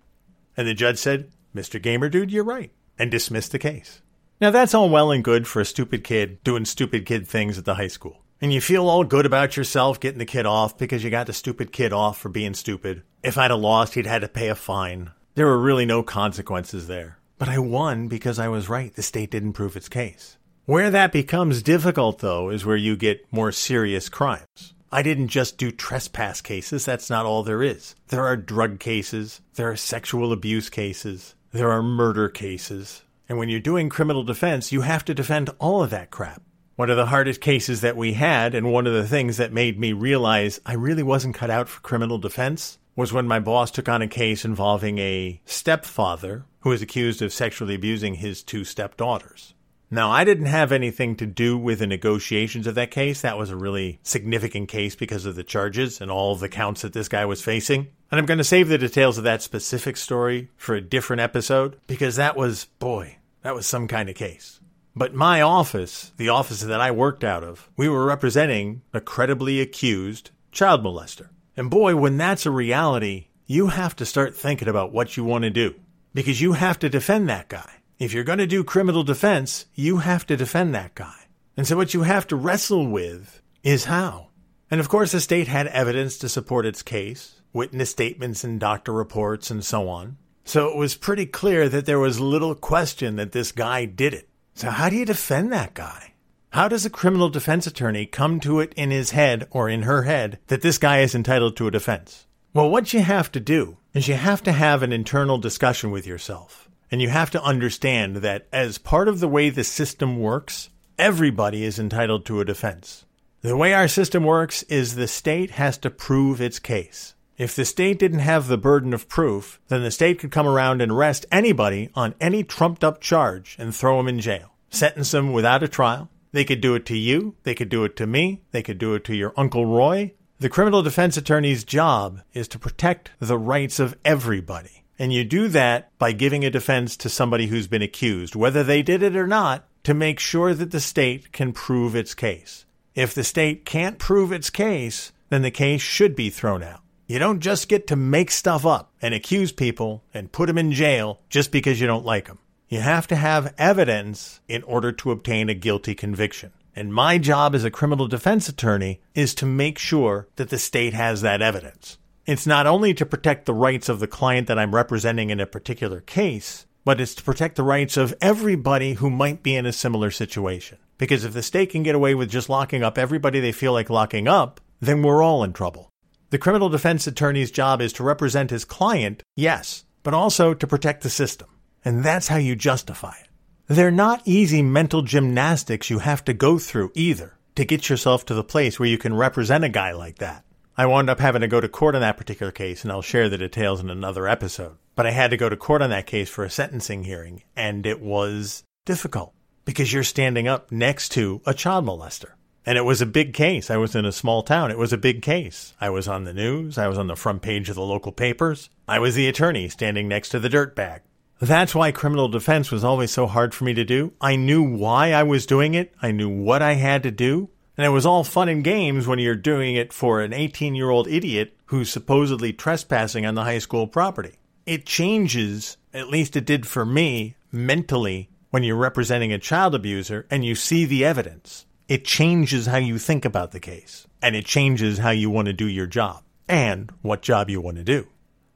And 0.56 0.66
the 0.66 0.74
judge 0.74 0.98
said, 0.98 1.30
Mr. 1.54 1.80
Gamer 1.80 2.08
Dude, 2.08 2.32
you're 2.32 2.44
right, 2.44 2.72
and 2.98 3.10
dismissed 3.10 3.52
the 3.52 3.58
case. 3.58 4.02
Now 4.40 4.50
that's 4.50 4.74
all 4.74 4.88
well 4.88 5.10
and 5.10 5.24
good 5.24 5.48
for 5.48 5.60
a 5.60 5.64
stupid 5.64 6.04
kid 6.04 6.42
doing 6.44 6.64
stupid 6.64 7.06
kid 7.06 7.26
things 7.26 7.58
at 7.58 7.64
the 7.64 7.74
high 7.74 7.88
school. 7.88 8.22
And 8.40 8.52
you 8.52 8.60
feel 8.60 8.88
all 8.88 9.02
good 9.02 9.26
about 9.26 9.56
yourself 9.56 9.98
getting 9.98 10.20
the 10.20 10.24
kid 10.24 10.46
off 10.46 10.78
because 10.78 11.02
you 11.02 11.10
got 11.10 11.26
the 11.26 11.32
stupid 11.32 11.72
kid 11.72 11.92
off 11.92 12.18
for 12.18 12.28
being 12.28 12.54
stupid. 12.54 13.02
If 13.22 13.36
I'd 13.36 13.50
have 13.50 13.58
lost, 13.58 13.94
he'd 13.94 14.06
had 14.06 14.20
to 14.20 14.28
pay 14.28 14.48
a 14.48 14.54
fine. 14.54 15.10
There 15.38 15.46
were 15.46 15.60
really 15.60 15.86
no 15.86 16.02
consequences 16.02 16.88
there. 16.88 17.18
But 17.38 17.48
I 17.48 17.60
won 17.60 18.08
because 18.08 18.40
I 18.40 18.48
was 18.48 18.68
right. 18.68 18.92
The 18.92 19.04
state 19.04 19.30
didn't 19.30 19.52
prove 19.52 19.76
its 19.76 19.88
case. 19.88 20.36
Where 20.64 20.90
that 20.90 21.12
becomes 21.12 21.62
difficult, 21.62 22.18
though, 22.18 22.50
is 22.50 22.66
where 22.66 22.76
you 22.76 22.96
get 22.96 23.24
more 23.32 23.52
serious 23.52 24.08
crimes. 24.08 24.74
I 24.90 25.02
didn't 25.02 25.28
just 25.28 25.56
do 25.56 25.70
trespass 25.70 26.40
cases. 26.40 26.84
That's 26.84 27.08
not 27.08 27.24
all 27.24 27.44
there 27.44 27.62
is. 27.62 27.94
There 28.08 28.26
are 28.26 28.36
drug 28.36 28.80
cases. 28.80 29.40
There 29.54 29.70
are 29.70 29.76
sexual 29.76 30.32
abuse 30.32 30.70
cases. 30.70 31.36
There 31.52 31.70
are 31.70 31.84
murder 31.84 32.28
cases. 32.28 33.02
And 33.28 33.38
when 33.38 33.48
you're 33.48 33.60
doing 33.60 33.88
criminal 33.88 34.24
defense, 34.24 34.72
you 34.72 34.80
have 34.80 35.04
to 35.04 35.14
defend 35.14 35.50
all 35.60 35.84
of 35.84 35.90
that 35.90 36.10
crap. 36.10 36.42
One 36.74 36.90
of 36.90 36.96
the 36.96 37.06
hardest 37.06 37.40
cases 37.40 37.80
that 37.82 37.96
we 37.96 38.14
had, 38.14 38.56
and 38.56 38.72
one 38.72 38.88
of 38.88 38.92
the 38.92 39.06
things 39.06 39.36
that 39.36 39.52
made 39.52 39.78
me 39.78 39.92
realize 39.92 40.60
I 40.66 40.72
really 40.72 41.04
wasn't 41.04 41.36
cut 41.36 41.48
out 41.48 41.68
for 41.68 41.80
criminal 41.80 42.18
defense, 42.18 42.78
was 42.98 43.12
when 43.12 43.28
my 43.28 43.38
boss 43.38 43.70
took 43.70 43.88
on 43.88 44.02
a 44.02 44.08
case 44.08 44.44
involving 44.44 44.98
a 44.98 45.40
stepfather 45.44 46.44
who 46.62 46.70
was 46.70 46.82
accused 46.82 47.22
of 47.22 47.32
sexually 47.32 47.76
abusing 47.76 48.14
his 48.14 48.42
two 48.42 48.64
stepdaughters. 48.64 49.54
Now, 49.88 50.10
I 50.10 50.24
didn't 50.24 50.46
have 50.46 50.72
anything 50.72 51.14
to 51.16 51.24
do 51.24 51.56
with 51.56 51.78
the 51.78 51.86
negotiations 51.86 52.66
of 52.66 52.74
that 52.74 52.90
case. 52.90 53.20
That 53.20 53.38
was 53.38 53.50
a 53.50 53.56
really 53.56 54.00
significant 54.02 54.68
case 54.68 54.96
because 54.96 55.26
of 55.26 55.36
the 55.36 55.44
charges 55.44 56.00
and 56.00 56.10
all 56.10 56.34
the 56.34 56.48
counts 56.48 56.82
that 56.82 56.92
this 56.92 57.08
guy 57.08 57.24
was 57.24 57.40
facing. 57.40 57.86
And 58.10 58.18
I'm 58.18 58.26
going 58.26 58.38
to 58.38 58.44
save 58.44 58.66
the 58.66 58.76
details 58.76 59.16
of 59.16 59.22
that 59.22 59.42
specific 59.42 59.96
story 59.96 60.50
for 60.56 60.74
a 60.74 60.80
different 60.80 61.20
episode 61.20 61.78
because 61.86 62.16
that 62.16 62.36
was, 62.36 62.64
boy, 62.80 63.18
that 63.42 63.54
was 63.54 63.68
some 63.68 63.86
kind 63.86 64.08
of 64.08 64.16
case. 64.16 64.58
But 64.96 65.14
my 65.14 65.40
office, 65.40 66.10
the 66.16 66.30
office 66.30 66.62
that 66.62 66.80
I 66.80 66.90
worked 66.90 67.22
out 67.22 67.44
of, 67.44 67.70
we 67.76 67.88
were 67.88 68.04
representing 68.04 68.82
a 68.92 69.00
credibly 69.00 69.60
accused 69.60 70.32
child 70.50 70.82
molester. 70.82 71.28
And 71.58 71.70
boy, 71.70 71.96
when 71.96 72.18
that's 72.18 72.46
a 72.46 72.52
reality, 72.52 73.26
you 73.44 73.66
have 73.66 73.96
to 73.96 74.06
start 74.06 74.36
thinking 74.36 74.68
about 74.68 74.92
what 74.92 75.16
you 75.16 75.24
want 75.24 75.42
to 75.42 75.50
do 75.50 75.74
because 76.14 76.40
you 76.40 76.52
have 76.52 76.78
to 76.78 76.88
defend 76.88 77.28
that 77.28 77.48
guy. 77.48 77.68
If 77.98 78.12
you're 78.12 78.22
going 78.22 78.38
to 78.38 78.46
do 78.46 78.62
criminal 78.62 79.02
defense, 79.02 79.66
you 79.74 79.96
have 79.96 80.24
to 80.28 80.36
defend 80.36 80.72
that 80.76 80.94
guy. 80.94 81.26
And 81.56 81.66
so 81.66 81.76
what 81.76 81.94
you 81.94 82.02
have 82.02 82.28
to 82.28 82.36
wrestle 82.36 82.86
with 82.86 83.42
is 83.64 83.86
how. 83.86 84.28
And 84.70 84.78
of 84.78 84.88
course, 84.88 85.10
the 85.10 85.20
state 85.20 85.48
had 85.48 85.66
evidence 85.66 86.16
to 86.18 86.28
support 86.28 86.64
its 86.64 86.84
case, 86.84 87.42
witness 87.52 87.90
statements 87.90 88.44
and 88.44 88.60
doctor 88.60 88.92
reports 88.92 89.50
and 89.50 89.64
so 89.64 89.88
on. 89.88 90.16
So 90.44 90.68
it 90.68 90.76
was 90.76 90.94
pretty 90.94 91.26
clear 91.26 91.68
that 91.68 91.86
there 91.86 91.98
was 91.98 92.20
little 92.20 92.54
question 92.54 93.16
that 93.16 93.32
this 93.32 93.50
guy 93.50 93.84
did 93.84 94.14
it. 94.14 94.28
So 94.54 94.70
how 94.70 94.90
do 94.90 94.94
you 94.94 95.04
defend 95.04 95.52
that 95.52 95.74
guy? 95.74 96.14
How 96.50 96.66
does 96.66 96.86
a 96.86 96.90
criminal 96.90 97.28
defense 97.28 97.66
attorney 97.66 98.06
come 98.06 98.40
to 98.40 98.60
it 98.60 98.72
in 98.74 98.90
his 98.90 99.10
head 99.10 99.46
or 99.50 99.68
in 99.68 99.82
her 99.82 100.04
head 100.04 100.38
that 100.46 100.62
this 100.62 100.78
guy 100.78 101.00
is 101.00 101.14
entitled 101.14 101.56
to 101.56 101.66
a 101.66 101.70
defense? 101.70 102.26
Well, 102.54 102.70
what 102.70 102.94
you 102.94 103.00
have 103.00 103.30
to 103.32 103.40
do 103.40 103.76
is 103.92 104.08
you 104.08 104.14
have 104.14 104.42
to 104.44 104.52
have 104.52 104.82
an 104.82 104.92
internal 104.92 105.36
discussion 105.36 105.90
with 105.90 106.06
yourself. 106.06 106.68
And 106.90 107.02
you 107.02 107.10
have 107.10 107.30
to 107.32 107.42
understand 107.42 108.16
that 108.16 108.46
as 108.50 108.78
part 108.78 109.08
of 109.08 109.20
the 109.20 109.28
way 109.28 109.50
the 109.50 109.62
system 109.62 110.18
works, 110.18 110.70
everybody 110.98 111.64
is 111.64 111.78
entitled 111.78 112.24
to 112.26 112.40
a 112.40 112.46
defense. 112.46 113.04
The 113.42 113.56
way 113.56 113.74
our 113.74 113.86
system 113.86 114.24
works 114.24 114.62
is 114.64 114.94
the 114.94 115.06
state 115.06 115.52
has 115.52 115.76
to 115.78 115.90
prove 115.90 116.40
its 116.40 116.58
case. 116.58 117.14
If 117.36 117.54
the 117.54 117.66
state 117.66 117.98
didn't 117.98 118.20
have 118.20 118.48
the 118.48 118.56
burden 118.56 118.94
of 118.94 119.08
proof, 119.08 119.60
then 119.68 119.82
the 119.82 119.90
state 119.90 120.18
could 120.18 120.32
come 120.32 120.48
around 120.48 120.80
and 120.80 120.90
arrest 120.90 121.26
anybody 121.30 121.90
on 121.94 122.14
any 122.20 122.42
trumped 122.42 122.82
up 122.82 123.02
charge 123.02 123.54
and 123.58 123.74
throw 123.74 123.98
them 123.98 124.08
in 124.08 124.18
jail, 124.18 124.54
sentence 124.70 125.10
them 125.10 125.32
without 125.32 125.62
a 125.62 125.68
trial. 125.68 126.08
They 126.32 126.44
could 126.44 126.60
do 126.60 126.74
it 126.74 126.84
to 126.86 126.96
you, 126.96 127.36
they 127.42 127.54
could 127.54 127.68
do 127.68 127.84
it 127.84 127.96
to 127.96 128.06
me, 128.06 128.42
they 128.52 128.62
could 128.62 128.78
do 128.78 128.94
it 128.94 129.04
to 129.04 129.14
your 129.14 129.32
Uncle 129.36 129.66
Roy. 129.66 130.12
The 130.38 130.48
criminal 130.48 130.82
defense 130.82 131.16
attorney's 131.16 131.64
job 131.64 132.20
is 132.32 132.46
to 132.48 132.58
protect 132.58 133.10
the 133.18 133.38
rights 133.38 133.80
of 133.80 133.96
everybody. 134.04 134.84
And 134.98 135.12
you 135.12 135.24
do 135.24 135.48
that 135.48 135.96
by 135.98 136.12
giving 136.12 136.44
a 136.44 136.50
defense 136.50 136.96
to 136.98 137.08
somebody 137.08 137.46
who's 137.46 137.66
been 137.66 137.82
accused, 137.82 138.34
whether 138.34 138.62
they 138.62 138.82
did 138.82 139.02
it 139.02 139.16
or 139.16 139.26
not, 139.26 139.66
to 139.84 139.94
make 139.94 140.20
sure 140.20 140.54
that 140.54 140.70
the 140.70 140.80
state 140.80 141.32
can 141.32 141.52
prove 141.52 141.94
its 141.94 142.14
case. 142.14 142.66
If 142.94 143.14
the 143.14 143.24
state 143.24 143.64
can't 143.64 143.98
prove 143.98 144.32
its 144.32 144.50
case, 144.50 145.12
then 145.28 145.42
the 145.42 145.50
case 145.50 145.80
should 145.80 146.16
be 146.16 146.30
thrown 146.30 146.62
out. 146.62 146.80
You 147.06 147.18
don't 147.18 147.40
just 147.40 147.68
get 147.68 147.86
to 147.86 147.96
make 147.96 148.30
stuff 148.30 148.66
up 148.66 148.92
and 149.00 149.14
accuse 149.14 149.52
people 149.52 150.02
and 150.12 150.30
put 150.30 150.46
them 150.46 150.58
in 150.58 150.72
jail 150.72 151.20
just 151.30 151.52
because 151.52 151.80
you 151.80 151.86
don't 151.86 152.04
like 152.04 152.26
them. 152.26 152.38
You 152.68 152.80
have 152.80 153.06
to 153.06 153.16
have 153.16 153.54
evidence 153.56 154.40
in 154.46 154.62
order 154.64 154.92
to 154.92 155.10
obtain 155.10 155.48
a 155.48 155.54
guilty 155.54 155.94
conviction. 155.94 156.52
And 156.76 156.92
my 156.92 157.16
job 157.16 157.54
as 157.54 157.64
a 157.64 157.70
criminal 157.70 158.06
defense 158.06 158.46
attorney 158.46 159.00
is 159.14 159.34
to 159.36 159.46
make 159.46 159.78
sure 159.78 160.28
that 160.36 160.50
the 160.50 160.58
state 160.58 160.92
has 160.92 161.22
that 161.22 161.40
evidence. 161.40 161.96
It's 162.26 162.46
not 162.46 162.66
only 162.66 162.92
to 162.92 163.06
protect 163.06 163.46
the 163.46 163.54
rights 163.54 163.88
of 163.88 164.00
the 164.00 164.06
client 164.06 164.48
that 164.48 164.58
I'm 164.58 164.74
representing 164.74 165.30
in 165.30 165.40
a 165.40 165.46
particular 165.46 166.02
case, 166.02 166.66
but 166.84 167.00
it's 167.00 167.14
to 167.14 167.22
protect 167.22 167.56
the 167.56 167.62
rights 167.62 167.96
of 167.96 168.14
everybody 168.20 168.94
who 168.94 169.08
might 169.08 169.42
be 169.42 169.56
in 169.56 169.64
a 169.64 169.72
similar 169.72 170.10
situation. 170.10 170.76
Because 170.98 171.24
if 171.24 171.32
the 171.32 171.42
state 171.42 171.70
can 171.70 171.82
get 171.82 171.94
away 171.94 172.14
with 172.14 172.30
just 172.30 172.50
locking 172.50 172.82
up 172.82 172.98
everybody 172.98 173.40
they 173.40 173.52
feel 173.52 173.72
like 173.72 173.88
locking 173.88 174.28
up, 174.28 174.60
then 174.78 175.02
we're 175.02 175.22
all 175.22 175.42
in 175.42 175.54
trouble. 175.54 175.88
The 176.28 176.38
criminal 176.38 176.68
defense 176.68 177.06
attorney's 177.06 177.50
job 177.50 177.80
is 177.80 177.94
to 177.94 178.04
represent 178.04 178.50
his 178.50 178.66
client, 178.66 179.22
yes, 179.36 179.84
but 180.02 180.12
also 180.12 180.52
to 180.52 180.66
protect 180.66 181.02
the 181.02 181.10
system. 181.10 181.48
And 181.88 182.04
that's 182.04 182.28
how 182.28 182.36
you 182.36 182.54
justify 182.54 183.14
it. 183.18 183.28
They're 183.66 183.90
not 183.90 184.20
easy 184.26 184.60
mental 184.60 185.00
gymnastics 185.00 185.88
you 185.88 186.00
have 186.00 186.22
to 186.26 186.34
go 186.34 186.58
through 186.58 186.92
either 186.94 187.38
to 187.54 187.64
get 187.64 187.88
yourself 187.88 188.26
to 188.26 188.34
the 188.34 188.44
place 188.44 188.78
where 188.78 188.90
you 188.90 188.98
can 188.98 189.16
represent 189.16 189.64
a 189.64 189.70
guy 189.70 189.92
like 189.92 190.18
that. 190.18 190.44
I 190.76 190.84
wound 190.84 191.08
up 191.08 191.18
having 191.18 191.40
to 191.40 191.48
go 191.48 191.62
to 191.62 191.68
court 191.68 191.94
on 191.94 192.02
that 192.02 192.18
particular 192.18 192.52
case, 192.52 192.82
and 192.82 192.92
I'll 192.92 193.00
share 193.00 193.30
the 193.30 193.38
details 193.38 193.80
in 193.80 193.88
another 193.88 194.28
episode. 194.28 194.76
But 194.96 195.06
I 195.06 195.12
had 195.12 195.30
to 195.30 195.38
go 195.38 195.48
to 195.48 195.56
court 195.56 195.80
on 195.80 195.88
that 195.88 196.06
case 196.06 196.28
for 196.28 196.44
a 196.44 196.50
sentencing 196.50 197.04
hearing, 197.04 197.42
and 197.56 197.86
it 197.86 198.02
was 198.02 198.64
difficult 198.84 199.32
because 199.64 199.90
you're 199.90 200.04
standing 200.04 200.46
up 200.46 200.70
next 200.70 201.08
to 201.12 201.40
a 201.46 201.54
child 201.54 201.86
molester. 201.86 202.32
And 202.66 202.76
it 202.76 202.84
was 202.84 203.00
a 203.00 203.06
big 203.06 203.32
case. 203.32 203.70
I 203.70 203.78
was 203.78 203.94
in 203.94 204.04
a 204.04 204.12
small 204.12 204.42
town. 204.42 204.70
It 204.70 204.76
was 204.76 204.92
a 204.92 204.98
big 204.98 205.22
case. 205.22 205.72
I 205.80 205.88
was 205.88 206.06
on 206.06 206.24
the 206.24 206.34
news. 206.34 206.76
I 206.76 206.86
was 206.86 206.98
on 206.98 207.06
the 207.06 207.16
front 207.16 207.40
page 207.40 207.70
of 207.70 207.76
the 207.76 207.80
local 207.80 208.12
papers. 208.12 208.68
I 208.86 208.98
was 208.98 209.14
the 209.14 209.26
attorney 209.26 209.70
standing 209.70 210.06
next 210.06 210.28
to 210.30 210.38
the 210.38 210.50
dirtbag. 210.50 211.00
That's 211.40 211.74
why 211.74 211.92
criminal 211.92 212.28
defense 212.28 212.72
was 212.72 212.82
always 212.82 213.12
so 213.12 213.28
hard 213.28 213.54
for 213.54 213.64
me 213.64 213.72
to 213.74 213.84
do. 213.84 214.12
I 214.20 214.34
knew 214.34 214.62
why 214.62 215.12
I 215.12 215.22
was 215.22 215.46
doing 215.46 215.74
it. 215.74 215.94
I 216.02 216.10
knew 216.10 216.28
what 216.28 216.62
I 216.62 216.74
had 216.74 217.04
to 217.04 217.12
do. 217.12 217.50
And 217.76 217.86
it 217.86 217.90
was 217.90 218.04
all 218.04 218.24
fun 218.24 218.48
and 218.48 218.64
games 218.64 219.06
when 219.06 219.20
you're 219.20 219.36
doing 219.36 219.76
it 219.76 219.92
for 219.92 220.20
an 220.20 220.32
18 220.32 220.74
year 220.74 220.90
old 220.90 221.06
idiot 221.06 221.56
who's 221.66 221.90
supposedly 221.90 222.52
trespassing 222.52 223.24
on 223.24 223.36
the 223.36 223.44
high 223.44 223.60
school 223.60 223.86
property. 223.86 224.34
It 224.66 224.84
changes, 224.84 225.76
at 225.94 226.08
least 226.08 226.34
it 226.34 226.44
did 226.44 226.66
for 226.66 226.84
me, 226.84 227.36
mentally 227.52 228.30
when 228.50 228.64
you're 228.64 228.76
representing 228.76 229.32
a 229.32 229.38
child 229.38 229.76
abuser 229.76 230.26
and 230.30 230.44
you 230.44 230.56
see 230.56 230.86
the 230.86 231.04
evidence. 231.04 231.66
It 231.86 232.04
changes 232.04 232.66
how 232.66 232.78
you 232.78 232.98
think 232.98 233.24
about 233.24 233.52
the 233.52 233.60
case 233.60 234.08
and 234.20 234.34
it 234.34 234.44
changes 234.44 234.98
how 234.98 235.10
you 235.10 235.30
want 235.30 235.46
to 235.46 235.52
do 235.52 235.68
your 235.68 235.86
job 235.86 236.24
and 236.48 236.90
what 237.02 237.22
job 237.22 237.48
you 237.48 237.60
want 237.60 237.76
to 237.76 237.84
do. 237.84 238.08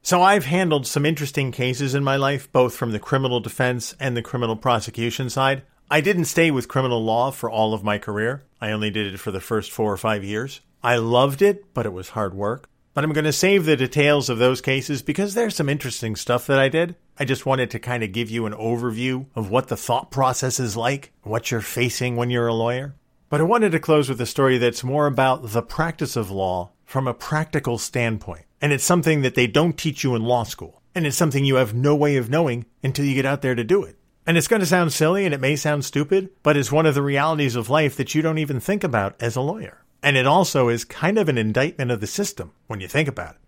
So 0.05 0.21
I've 0.21 0.43
handled 0.43 0.85
some 0.85 1.05
interesting 1.05 1.53
cases 1.53 1.95
in 1.95 2.03
my 2.03 2.17
life, 2.17 2.51
both 2.51 2.75
from 2.75 2.91
the 2.91 2.99
criminal 2.99 3.39
defense 3.39 3.95
and 4.01 4.17
the 4.17 4.21
criminal 4.21 4.57
prosecution 4.57 5.29
side. 5.29 5.63
I 5.89 6.01
didn't 6.01 6.25
stay 6.25 6.51
with 6.51 6.67
criminal 6.67 7.01
law 7.01 7.31
for 7.31 7.49
all 7.49 7.73
of 7.73 7.85
my 7.85 7.99
career. 7.99 8.43
I 8.59 8.71
only 8.71 8.89
did 8.89 9.13
it 9.13 9.17
for 9.17 9.31
the 9.31 9.39
first 9.39 9.71
four 9.71 9.93
or 9.93 9.97
five 9.97 10.25
years. 10.25 10.59
I 10.83 10.97
loved 10.97 11.41
it, 11.41 11.73
but 11.73 11.85
it 11.85 11.93
was 11.93 12.09
hard 12.09 12.33
work. 12.33 12.67
But 12.93 13.05
I'm 13.05 13.13
going 13.13 13.23
to 13.23 13.31
save 13.31 13.63
the 13.63 13.77
details 13.77 14.29
of 14.29 14.39
those 14.39 14.59
cases 14.59 15.01
because 15.01 15.35
there's 15.35 15.55
some 15.55 15.69
interesting 15.69 16.17
stuff 16.17 16.47
that 16.47 16.59
I 16.59 16.67
did. 16.67 16.97
I 17.17 17.23
just 17.23 17.45
wanted 17.45 17.71
to 17.71 17.79
kind 17.79 18.03
of 18.03 18.11
give 18.11 18.29
you 18.29 18.45
an 18.45 18.53
overview 18.53 19.27
of 19.35 19.51
what 19.51 19.69
the 19.69 19.77
thought 19.77 20.11
process 20.11 20.59
is 20.59 20.75
like, 20.75 21.13
what 21.21 21.49
you're 21.49 21.61
facing 21.61 22.17
when 22.17 22.29
you're 22.29 22.47
a 22.47 22.53
lawyer. 22.53 22.93
But 23.29 23.39
I 23.39 23.45
wanted 23.45 23.71
to 23.71 23.79
close 23.79 24.09
with 24.09 24.19
a 24.19 24.25
story 24.25 24.57
that's 24.57 24.83
more 24.83 25.07
about 25.07 25.51
the 25.51 25.61
practice 25.61 26.17
of 26.17 26.29
law 26.29 26.71
from 26.85 27.07
a 27.07 27.13
practical 27.13 27.77
standpoint. 27.77 28.43
And 28.63 28.71
it's 28.71 28.85
something 28.85 29.23
that 29.23 29.35
they 29.35 29.45
don't 29.45 29.77
teach 29.77 30.05
you 30.05 30.15
in 30.15 30.23
law 30.23 30.43
school. 30.43 30.81
And 30.95 31.05
it's 31.05 31.17
something 31.17 31.43
you 31.43 31.55
have 31.55 31.73
no 31.73 31.97
way 31.97 32.15
of 32.15 32.29
knowing 32.29 32.65
until 32.81 33.03
you 33.03 33.13
get 33.13 33.25
out 33.25 33.41
there 33.41 33.55
to 33.55 33.63
do 33.65 33.83
it. 33.83 33.97
And 34.25 34.37
it's 34.37 34.47
going 34.47 34.61
to 34.61 34.65
sound 34.65 34.93
silly 34.93 35.25
and 35.25 35.33
it 35.33 35.41
may 35.41 35.57
sound 35.57 35.83
stupid, 35.83 36.29
but 36.43 36.55
it's 36.55 36.71
one 36.71 36.85
of 36.85 36.95
the 36.95 37.01
realities 37.01 37.57
of 37.57 37.69
life 37.69 37.97
that 37.97 38.15
you 38.15 38.21
don't 38.21 38.37
even 38.37 38.61
think 38.61 38.85
about 38.85 39.21
as 39.21 39.35
a 39.35 39.41
lawyer. 39.41 39.83
And 40.01 40.15
it 40.15 40.25
also 40.25 40.69
is 40.69 40.85
kind 40.85 41.17
of 41.17 41.27
an 41.27 41.37
indictment 41.37 41.91
of 41.91 41.99
the 41.99 42.07
system 42.07 42.53
when 42.67 42.79
you 42.79 42.87
think 42.87 43.09
about 43.09 43.35
it. 43.35 43.41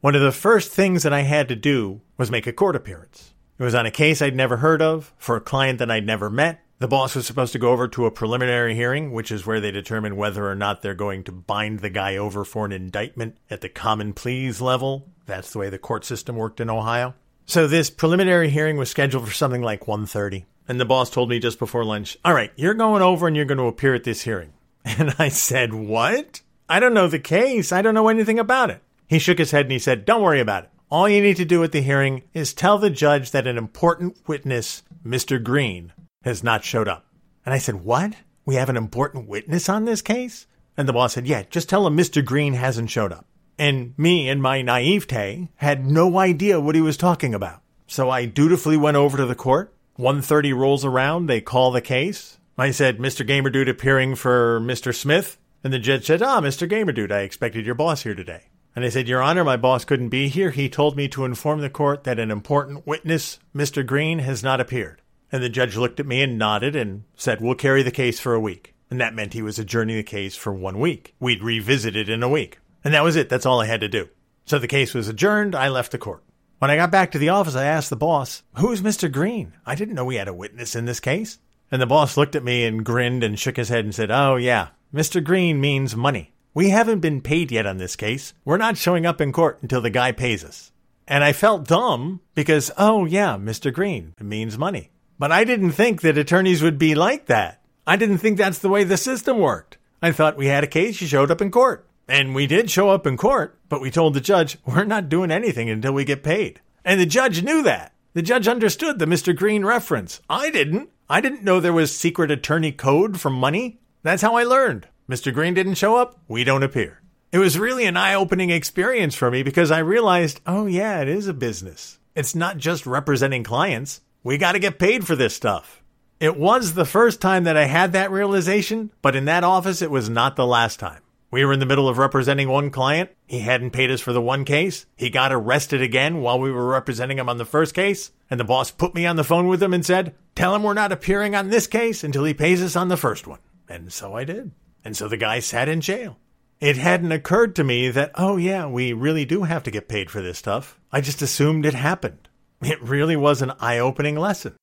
One 0.00 0.14
of 0.14 0.22
the 0.22 0.32
first 0.32 0.72
things 0.72 1.02
that 1.02 1.12
I 1.12 1.20
had 1.20 1.48
to 1.48 1.54
do 1.54 2.00
was 2.16 2.30
make 2.30 2.46
a 2.46 2.52
court 2.52 2.74
appearance. 2.74 3.34
It 3.58 3.64
was 3.64 3.74
on 3.74 3.84
a 3.84 3.90
case 3.90 4.22
I'd 4.22 4.34
never 4.34 4.56
heard 4.56 4.80
of 4.80 5.12
for 5.18 5.36
a 5.36 5.40
client 5.42 5.80
that 5.80 5.90
I'd 5.90 6.06
never 6.06 6.30
met. 6.30 6.61
The 6.82 6.88
boss 6.88 7.14
was 7.14 7.28
supposed 7.28 7.52
to 7.52 7.60
go 7.60 7.70
over 7.70 7.86
to 7.86 8.06
a 8.06 8.10
preliminary 8.10 8.74
hearing, 8.74 9.12
which 9.12 9.30
is 9.30 9.46
where 9.46 9.60
they 9.60 9.70
determine 9.70 10.16
whether 10.16 10.50
or 10.50 10.56
not 10.56 10.82
they're 10.82 10.94
going 10.94 11.22
to 11.22 11.30
bind 11.30 11.78
the 11.78 11.90
guy 11.90 12.16
over 12.16 12.44
for 12.44 12.66
an 12.66 12.72
indictment 12.72 13.36
at 13.48 13.60
the 13.60 13.68
common 13.68 14.12
pleas 14.12 14.60
level. 14.60 15.06
That's 15.26 15.52
the 15.52 15.60
way 15.60 15.70
the 15.70 15.78
court 15.78 16.04
system 16.04 16.34
worked 16.34 16.60
in 16.60 16.68
Ohio. 16.68 17.14
So 17.46 17.68
this 17.68 17.88
preliminary 17.88 18.50
hearing 18.50 18.78
was 18.78 18.90
scheduled 18.90 19.28
for 19.28 19.32
something 19.32 19.62
like 19.62 19.86
1:30, 19.86 20.44
and 20.66 20.80
the 20.80 20.84
boss 20.84 21.08
told 21.08 21.28
me 21.28 21.38
just 21.38 21.60
before 21.60 21.84
lunch, 21.84 22.18
"All 22.24 22.34
right, 22.34 22.50
you're 22.56 22.74
going 22.74 23.00
over 23.00 23.28
and 23.28 23.36
you're 23.36 23.44
going 23.44 23.58
to 23.58 23.66
appear 23.66 23.94
at 23.94 24.02
this 24.02 24.22
hearing." 24.22 24.52
And 24.84 25.14
I 25.20 25.28
said, 25.28 25.72
"What? 25.72 26.40
I 26.68 26.80
don't 26.80 26.94
know 26.94 27.06
the 27.06 27.20
case. 27.20 27.70
I 27.70 27.82
don't 27.82 27.94
know 27.94 28.08
anything 28.08 28.40
about 28.40 28.70
it." 28.70 28.82
He 29.06 29.20
shook 29.20 29.38
his 29.38 29.52
head 29.52 29.66
and 29.66 29.72
he 29.72 29.78
said, 29.78 30.04
"Don't 30.04 30.20
worry 30.20 30.40
about 30.40 30.64
it. 30.64 30.70
All 30.90 31.08
you 31.08 31.22
need 31.22 31.36
to 31.36 31.44
do 31.44 31.62
at 31.62 31.70
the 31.70 31.80
hearing 31.80 32.24
is 32.34 32.52
tell 32.52 32.76
the 32.76 32.90
judge 32.90 33.30
that 33.30 33.46
an 33.46 33.56
important 33.56 34.16
witness, 34.26 34.82
Mr. 35.06 35.40
Green, 35.40 35.92
has 36.22 36.42
not 36.42 36.64
showed 36.64 36.88
up." 36.88 37.06
And 37.44 37.54
I 37.54 37.58
said, 37.58 37.84
What? 37.84 38.14
We 38.44 38.56
have 38.56 38.68
an 38.68 38.76
important 38.76 39.28
witness 39.28 39.68
on 39.68 39.84
this 39.84 40.02
case? 40.02 40.46
And 40.76 40.88
the 40.88 40.92
boss 40.92 41.14
said, 41.14 41.26
Yeah, 41.26 41.42
just 41.50 41.68
tell 41.68 41.86
him 41.86 41.96
Mr. 41.96 42.24
Green 42.24 42.54
hasn't 42.54 42.90
showed 42.90 43.12
up. 43.12 43.26
And 43.58 43.94
me, 43.98 44.28
in 44.28 44.40
my 44.40 44.62
naivete, 44.62 45.48
had 45.56 45.86
no 45.86 46.18
idea 46.18 46.60
what 46.60 46.74
he 46.74 46.80
was 46.80 46.96
talking 46.96 47.34
about. 47.34 47.60
So 47.86 48.10
I 48.10 48.24
dutifully 48.24 48.76
went 48.76 48.96
over 48.96 49.16
to 49.18 49.26
the 49.26 49.34
court. 49.34 49.74
1.30 49.98 50.56
rolls 50.56 50.84
around, 50.84 51.26
they 51.26 51.40
call 51.40 51.70
the 51.70 51.82
case. 51.82 52.38
I 52.56 52.70
said, 52.70 52.98
Mr. 52.98 53.26
Gamerdude 53.26 53.68
appearing 53.68 54.14
for 54.14 54.58
Mr. 54.60 54.94
Smith. 54.94 55.38
And 55.62 55.72
the 55.72 55.78
judge 55.78 56.06
said, 56.06 56.22
Ah, 56.22 56.40
Mr. 56.40 56.68
Gamerdude, 56.68 57.12
I 57.12 57.20
expected 57.20 57.66
your 57.66 57.74
boss 57.74 58.02
here 58.02 58.14
today. 58.14 58.44
And 58.74 58.84
I 58.84 58.88
said, 58.88 59.06
Your 59.06 59.22
Honor, 59.22 59.44
my 59.44 59.58
boss 59.58 59.84
couldn't 59.84 60.08
be 60.08 60.28
here. 60.28 60.50
He 60.50 60.70
told 60.70 60.96
me 60.96 61.06
to 61.08 61.26
inform 61.26 61.60
the 61.60 61.68
court 61.68 62.04
that 62.04 62.18
an 62.18 62.30
important 62.30 62.86
witness, 62.86 63.38
Mr. 63.54 63.84
Green, 63.84 64.20
has 64.20 64.42
not 64.42 64.60
appeared. 64.60 65.01
And 65.32 65.42
the 65.42 65.48
judge 65.48 65.76
looked 65.76 65.98
at 65.98 66.06
me 66.06 66.22
and 66.22 66.38
nodded 66.38 66.76
and 66.76 67.04
said, 67.16 67.40
We'll 67.40 67.54
carry 67.54 67.82
the 67.82 67.90
case 67.90 68.20
for 68.20 68.34
a 68.34 68.40
week. 68.40 68.74
And 68.90 69.00
that 69.00 69.14
meant 69.14 69.32
he 69.32 69.40
was 69.40 69.58
adjourning 69.58 69.96
the 69.96 70.02
case 70.02 70.36
for 70.36 70.52
one 70.52 70.78
week. 70.78 71.14
We'd 71.18 71.42
revisit 71.42 71.96
it 71.96 72.10
in 72.10 72.22
a 72.22 72.28
week. 72.28 72.58
And 72.84 72.92
that 72.92 73.02
was 73.02 73.16
it. 73.16 73.30
That's 73.30 73.46
all 73.46 73.60
I 73.60 73.66
had 73.66 73.80
to 73.80 73.88
do. 73.88 74.10
So 74.44 74.58
the 74.58 74.68
case 74.68 74.92
was 74.92 75.08
adjourned. 75.08 75.54
I 75.54 75.68
left 75.68 75.92
the 75.92 75.98
court. 75.98 76.22
When 76.58 76.70
I 76.70 76.76
got 76.76 76.90
back 76.90 77.10
to 77.12 77.18
the 77.18 77.30
office, 77.30 77.56
I 77.56 77.64
asked 77.64 77.88
the 77.90 77.96
boss, 77.96 78.42
Who's 78.58 78.82
Mr. 78.82 79.10
Green? 79.10 79.54
I 79.64 79.74
didn't 79.74 79.94
know 79.94 80.04
we 80.04 80.16
had 80.16 80.28
a 80.28 80.34
witness 80.34 80.76
in 80.76 80.84
this 80.84 81.00
case. 81.00 81.38
And 81.70 81.80
the 81.80 81.86
boss 81.86 82.18
looked 82.18 82.36
at 82.36 82.44
me 82.44 82.66
and 82.66 82.84
grinned 82.84 83.24
and 83.24 83.38
shook 83.38 83.56
his 83.56 83.70
head 83.70 83.84
and 83.86 83.94
said, 83.94 84.10
Oh, 84.10 84.36
yeah, 84.36 84.68
Mr. 84.94 85.24
Green 85.24 85.58
means 85.58 85.96
money. 85.96 86.34
We 86.52 86.68
haven't 86.68 87.00
been 87.00 87.22
paid 87.22 87.50
yet 87.50 87.66
on 87.66 87.78
this 87.78 87.96
case. 87.96 88.34
We're 88.44 88.58
not 88.58 88.76
showing 88.76 89.06
up 89.06 89.22
in 89.22 89.32
court 89.32 89.58
until 89.62 89.80
the 89.80 89.88
guy 89.88 90.12
pays 90.12 90.44
us. 90.44 90.70
And 91.08 91.24
I 91.24 91.32
felt 91.32 91.66
dumb 91.66 92.20
because, 92.34 92.70
oh, 92.76 93.06
yeah, 93.06 93.36
Mr. 93.38 93.72
Green, 93.72 94.12
it 94.20 94.24
means 94.24 94.58
money. 94.58 94.90
But 95.22 95.30
I 95.30 95.44
didn't 95.44 95.70
think 95.70 96.00
that 96.00 96.18
attorneys 96.18 96.64
would 96.64 96.80
be 96.80 96.96
like 96.96 97.26
that. 97.26 97.62
I 97.86 97.94
didn't 97.94 98.18
think 98.18 98.36
that's 98.36 98.58
the 98.58 98.68
way 98.68 98.82
the 98.82 98.96
system 98.96 99.38
worked. 99.38 99.78
I 100.02 100.10
thought 100.10 100.36
we 100.36 100.48
had 100.48 100.64
a 100.64 100.66
case, 100.66 101.00
you 101.00 101.06
showed 101.06 101.30
up 101.30 101.40
in 101.40 101.52
court. 101.52 101.86
And 102.08 102.34
we 102.34 102.48
did 102.48 102.72
show 102.72 102.90
up 102.90 103.06
in 103.06 103.16
court, 103.16 103.56
but 103.68 103.80
we 103.80 103.88
told 103.88 104.14
the 104.14 104.20
judge, 104.20 104.58
we're 104.66 104.82
not 104.82 105.08
doing 105.08 105.30
anything 105.30 105.70
until 105.70 105.92
we 105.92 106.04
get 106.04 106.24
paid. 106.24 106.60
And 106.84 107.00
the 107.00 107.06
judge 107.06 107.44
knew 107.44 107.62
that. 107.62 107.92
The 108.14 108.22
judge 108.22 108.48
understood 108.48 108.98
the 108.98 109.04
Mr. 109.04 109.32
Green 109.32 109.64
reference. 109.64 110.20
I 110.28 110.50
didn't. 110.50 110.90
I 111.08 111.20
didn't 111.20 111.44
know 111.44 111.60
there 111.60 111.72
was 111.72 111.96
secret 111.96 112.32
attorney 112.32 112.72
code 112.72 113.20
for 113.20 113.30
money. 113.30 113.78
That's 114.02 114.22
how 114.22 114.34
I 114.34 114.42
learned. 114.42 114.88
Mr. 115.08 115.32
Green 115.32 115.54
didn't 115.54 115.74
show 115.74 115.94
up, 115.94 116.20
we 116.26 116.42
don't 116.42 116.64
appear. 116.64 117.00
It 117.30 117.38
was 117.38 117.60
really 117.60 117.84
an 117.84 117.96
eye 117.96 118.14
opening 118.14 118.50
experience 118.50 119.14
for 119.14 119.30
me 119.30 119.44
because 119.44 119.70
I 119.70 119.78
realized, 119.78 120.40
oh, 120.48 120.66
yeah, 120.66 121.00
it 121.00 121.06
is 121.06 121.28
a 121.28 121.32
business. 121.32 122.00
It's 122.16 122.34
not 122.34 122.56
just 122.56 122.86
representing 122.86 123.44
clients. 123.44 124.00
We 124.24 124.38
got 124.38 124.52
to 124.52 124.60
get 124.60 124.78
paid 124.78 125.06
for 125.06 125.16
this 125.16 125.34
stuff. 125.34 125.82
It 126.20 126.36
was 126.36 126.74
the 126.74 126.84
first 126.84 127.20
time 127.20 127.42
that 127.44 127.56
I 127.56 127.64
had 127.64 127.92
that 127.92 128.12
realization, 128.12 128.92
but 129.02 129.16
in 129.16 129.24
that 129.24 129.42
office, 129.42 129.82
it 129.82 129.90
was 129.90 130.08
not 130.08 130.36
the 130.36 130.46
last 130.46 130.78
time. 130.78 131.00
We 131.32 131.44
were 131.44 131.52
in 131.52 131.58
the 131.58 131.66
middle 131.66 131.88
of 131.88 131.98
representing 131.98 132.48
one 132.48 132.70
client. 132.70 133.10
He 133.26 133.40
hadn't 133.40 133.72
paid 133.72 133.90
us 133.90 134.00
for 134.00 134.12
the 134.12 134.20
one 134.20 134.44
case. 134.44 134.86
He 134.94 135.10
got 135.10 135.32
arrested 135.32 135.82
again 135.82 136.20
while 136.20 136.38
we 136.38 136.52
were 136.52 136.68
representing 136.68 137.18
him 137.18 137.28
on 137.28 137.38
the 137.38 137.44
first 137.44 137.74
case. 137.74 138.12
And 138.30 138.38
the 138.38 138.44
boss 138.44 138.70
put 138.70 138.94
me 138.94 139.06
on 139.06 139.16
the 139.16 139.24
phone 139.24 139.48
with 139.48 139.60
him 139.60 139.74
and 139.74 139.84
said, 139.84 140.14
Tell 140.36 140.54
him 140.54 140.62
we're 140.62 140.74
not 140.74 140.92
appearing 140.92 141.34
on 141.34 141.48
this 141.48 141.66
case 141.66 142.04
until 142.04 142.24
he 142.24 142.34
pays 142.34 142.62
us 142.62 142.76
on 142.76 142.88
the 142.88 142.96
first 142.96 143.26
one. 143.26 143.40
And 143.68 143.92
so 143.92 144.14
I 144.14 144.24
did. 144.24 144.52
And 144.84 144.96
so 144.96 145.08
the 145.08 145.16
guy 145.16 145.40
sat 145.40 145.68
in 145.68 145.80
jail. 145.80 146.18
It 146.60 146.76
hadn't 146.76 147.10
occurred 147.10 147.56
to 147.56 147.64
me 147.64 147.88
that, 147.88 148.12
oh, 148.14 148.36
yeah, 148.36 148.66
we 148.66 148.92
really 148.92 149.24
do 149.24 149.42
have 149.42 149.64
to 149.64 149.70
get 149.72 149.88
paid 149.88 150.10
for 150.10 150.22
this 150.22 150.38
stuff. 150.38 150.78
I 150.92 151.00
just 151.00 151.22
assumed 151.22 151.66
it 151.66 151.74
happened. 151.74 152.28
It 152.64 152.80
really 152.80 153.16
was 153.16 153.42
an 153.42 153.52
eye 153.58 153.80
opening 153.80 154.16
lesson. 154.16 154.54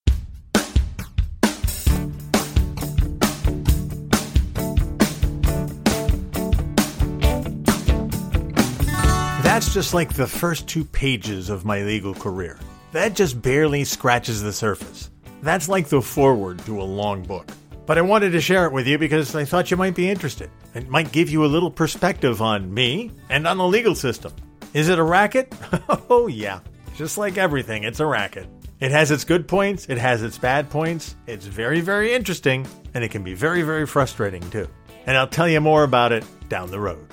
That's 9.44 9.74
just 9.74 9.94
like 9.94 10.14
the 10.14 10.26
first 10.26 10.70
two 10.70 10.86
pages 10.86 11.50
of 11.50 11.66
my 11.66 11.84
legal 11.84 12.14
career. 12.14 12.58
That 12.94 13.16
just 13.16 13.42
barely 13.42 13.84
scratches 13.84 14.42
the 14.42 14.54
surface. 14.54 15.10
That's 15.42 15.68
like 15.68 15.90
the 15.90 16.02
foreword 16.02 16.60
to 16.60 16.82
a 16.82 16.84
long 16.84 17.24
book. 17.24 17.52
But 17.86 17.98
I 17.98 18.02
wanted 18.02 18.30
to 18.32 18.40
share 18.40 18.66
it 18.66 18.72
with 18.72 18.88
you 18.88 18.98
because 18.98 19.36
I 19.36 19.44
thought 19.44 19.72
you 19.72 19.76
might 19.78 19.96
be 19.96 20.10
interested. 20.10 20.50
It 20.74 20.88
might 20.88 21.12
give 21.12 21.30
you 21.30 21.44
a 21.44 21.48
little 21.48 21.72
perspective 21.72 22.42
on 22.42 22.74
me 22.74 23.12
and 23.30 23.46
on 23.46 23.58
the 23.58 23.68
legal 23.68 23.96
system. 23.96 24.32
Is 24.74 24.88
it 24.88 25.00
a 25.00 25.04
racket? 25.04 25.54
oh, 26.10 26.28
yeah. 26.28 26.62
Just 27.00 27.18
like 27.18 27.38
everything, 27.38 27.86
it's 27.86 28.02
a 28.02 28.06
racket. 28.06 28.46
It 28.82 28.92
has 28.92 29.10
its 29.10 29.24
good 29.24 29.48
points, 29.48 29.88
it 29.88 29.98
has 29.98 30.22
its 30.22 30.38
bad 30.38 30.70
points. 30.70 31.16
It's 31.28 31.46
very, 31.46 31.80
very 31.80 32.14
interesting, 32.14 32.68
and 32.94 33.06
it 33.06 33.10
can 33.10 33.24
be 33.24 33.34
very, 33.34 33.62
very 33.62 33.88
frustrating 33.88 34.42
too. 34.50 34.68
And 35.06 35.16
I'll 35.16 35.26
tell 35.26 35.48
you 35.48 35.62
more 35.62 35.86
about 35.86 36.12
it 36.12 36.26
down 36.50 36.70
the 36.70 36.80
road. 36.82 37.08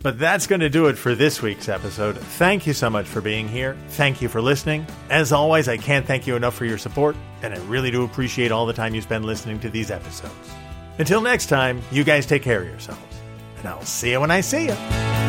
But 0.00 0.16
that's 0.16 0.46
going 0.46 0.60
to 0.60 0.70
do 0.70 0.86
it 0.86 0.96
for 0.96 1.16
this 1.16 1.42
week's 1.42 1.68
episode. 1.68 2.16
Thank 2.18 2.68
you 2.68 2.72
so 2.72 2.88
much 2.88 3.06
for 3.06 3.20
being 3.20 3.48
here. 3.48 3.76
Thank 3.88 4.22
you 4.22 4.28
for 4.28 4.40
listening. 4.40 4.86
As 5.10 5.32
always, 5.32 5.66
I 5.66 5.76
can't 5.76 6.06
thank 6.06 6.24
you 6.24 6.36
enough 6.36 6.54
for 6.54 6.64
your 6.64 6.78
support, 6.78 7.16
and 7.42 7.52
I 7.52 7.58
really 7.64 7.90
do 7.90 8.04
appreciate 8.04 8.52
all 8.52 8.64
the 8.64 8.72
time 8.72 8.94
you 8.94 9.00
spend 9.00 9.24
listening 9.24 9.58
to 9.58 9.70
these 9.70 9.90
episodes. 9.90 10.52
Until 11.00 11.20
next 11.20 11.46
time, 11.46 11.82
you 11.90 12.04
guys 12.04 12.26
take 12.26 12.44
care 12.44 12.62
of 12.62 12.68
yourselves, 12.68 13.16
and 13.58 13.66
I'll 13.66 13.84
see 13.84 14.12
you 14.12 14.20
when 14.20 14.30
I 14.30 14.40
see 14.40 14.66
you. 14.66 15.21